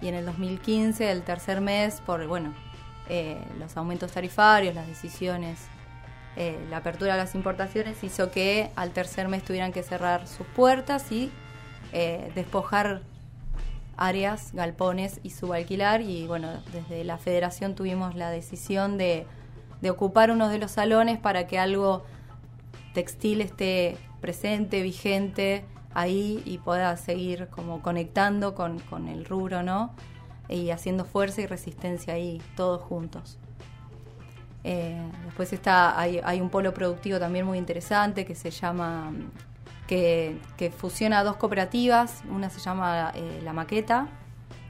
y 0.00 0.08
en 0.08 0.14
el 0.14 0.26
2015, 0.26 1.10
el 1.10 1.22
tercer 1.22 1.60
mes, 1.60 2.00
por 2.04 2.26
bueno 2.26 2.52
eh, 3.08 3.38
los 3.58 3.76
aumentos 3.76 4.12
tarifarios, 4.12 4.74
las 4.74 4.86
decisiones, 4.86 5.58
eh, 6.36 6.58
la 6.70 6.78
apertura 6.78 7.12
de 7.12 7.18
las 7.18 7.34
importaciones 7.34 8.02
hizo 8.02 8.30
que 8.30 8.70
al 8.76 8.90
tercer 8.90 9.28
mes 9.28 9.44
tuvieran 9.44 9.72
que 9.72 9.82
cerrar 9.82 10.26
sus 10.26 10.46
puertas 10.48 11.12
y 11.12 11.30
eh, 11.92 12.32
despojar 12.34 13.02
áreas, 13.96 14.52
galpones 14.52 15.20
y 15.22 15.30
subalquilar. 15.30 16.00
Y 16.00 16.26
bueno, 16.26 16.62
desde 16.72 17.04
la 17.04 17.18
federación 17.18 17.74
tuvimos 17.74 18.14
la 18.14 18.30
decisión 18.30 18.98
de, 18.98 19.26
de 19.80 19.90
ocupar 19.90 20.30
uno 20.30 20.48
de 20.48 20.58
los 20.58 20.72
salones 20.72 21.18
para 21.18 21.46
que 21.46 21.58
algo 21.58 22.04
textil 22.94 23.40
esté 23.40 23.96
presente, 24.20 24.82
vigente 24.82 25.64
ahí 25.94 26.42
y 26.44 26.58
pueda 26.58 26.96
seguir 26.96 27.48
como 27.48 27.80
conectando 27.80 28.54
con, 28.54 28.78
con 28.80 29.08
el 29.08 29.24
rubro, 29.24 29.62
¿no? 29.62 29.94
Y 30.48 30.70
haciendo 30.70 31.04
fuerza 31.04 31.40
y 31.40 31.46
resistencia 31.46 32.14
ahí, 32.14 32.42
todos 32.56 32.82
juntos. 32.82 33.38
Eh, 34.64 34.98
después 35.26 35.52
está, 35.52 35.98
hay, 35.98 36.20
hay 36.24 36.40
un 36.40 36.48
polo 36.48 36.72
productivo 36.72 37.18
también 37.18 37.44
muy 37.44 37.58
interesante 37.58 38.24
que 38.24 38.34
se 38.34 38.50
llama, 38.50 39.12
que, 39.86 40.40
que 40.56 40.70
fusiona 40.70 41.22
dos 41.22 41.36
cooperativas, 41.36 42.22
una 42.30 42.48
se 42.48 42.60
llama 42.60 43.12
eh, 43.14 43.40
La 43.44 43.52
Maqueta, 43.52 44.08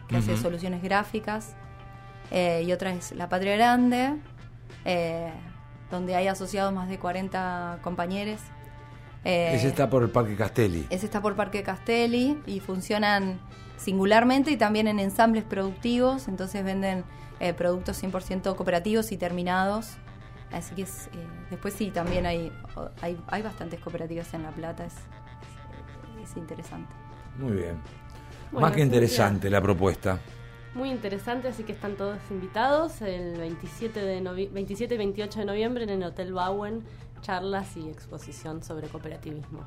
que 0.09 0.17
hace 0.17 0.37
soluciones 0.37 0.83
gráficas, 0.83 1.55
eh, 2.31 2.65
y 2.67 2.73
otra 2.73 2.93
es 2.93 3.13
La 3.13 3.29
Patria 3.29 3.57
Grande, 3.57 4.17
donde 5.91 6.17
hay 6.17 6.27
asociados 6.27 6.75
más 6.75 6.89
de 6.89 6.99
40 6.99 7.79
compañeros. 7.83 8.41
Eh, 9.25 9.55
Ese 9.55 9.69
está 9.69 9.89
por 9.89 10.03
el 10.03 10.11
Parque 10.11 10.37
Castelli. 10.37 10.87
ese 10.91 11.07
está 11.07 11.23
por 11.23 11.35
Parque 11.35 11.63
Castelli 11.63 12.39
y 12.47 12.61
funcionan 12.61 13.41
singularmente 13.77 14.51
y 14.51 14.57
también 14.57 14.87
en 14.87 14.99
ensambles 15.01 15.45
productivos, 15.45 16.29
entonces 16.29 16.63
venden 16.65 17.05
eh, 17.41 17.53
productos 17.55 18.03
100% 18.03 18.55
cooperativos 18.55 19.13
y 19.13 19.17
terminados. 19.17 19.93
Así 20.53 20.75
que 20.75 20.83
es, 20.83 21.07
eh, 21.09 21.11
después 21.51 21.75
sí, 21.75 21.91
también 21.91 22.27
hay, 22.27 22.53
hay, 23.01 23.19
hay 23.29 23.43
bastantes 23.43 23.81
cooperativas 23.81 24.33
en 24.35 24.43
La 24.45 24.51
Plata, 24.51 24.85
es, 24.87 24.93
es- 24.93 26.31
es 26.31 26.37
interesante. 26.37 26.93
Muy 27.39 27.53
bien. 27.53 27.77
Bueno, 28.53 28.69
Más 28.69 28.77
que 28.77 28.83
interesante 28.83 29.51
la 29.51 29.61
propuesta. 29.61 30.21
Muy 30.75 30.91
interesante, 30.91 31.49
así 31.49 31.63
que 31.65 31.73
están 31.73 31.97
todos 31.97 32.19
invitados 32.31 33.01
el 33.03 33.37
27, 33.39 34.01
de 34.01 34.21
novi- 34.21 34.51
27 34.53 34.95
y 34.95 34.99
28 34.99 35.41
de 35.41 35.45
noviembre 35.47 35.85
en 35.85 35.91
el 35.91 36.03
Hotel 36.05 36.33
Bauen, 36.33 36.85
charlas 37.25 37.77
y 37.77 37.89
exposición 37.89 38.63
sobre 38.63 38.89
cooperativismo. 38.89 39.65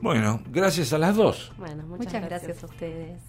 Bueno, 0.00 0.40
gracias 0.50 0.92
a 0.94 0.98
las 0.98 1.16
dos. 1.16 1.52
Bueno, 1.58 1.82
muchas, 1.82 2.06
Muchas, 2.06 2.24
gracias 2.24 2.62
a 2.62 2.66
ustedes. 2.66 3.20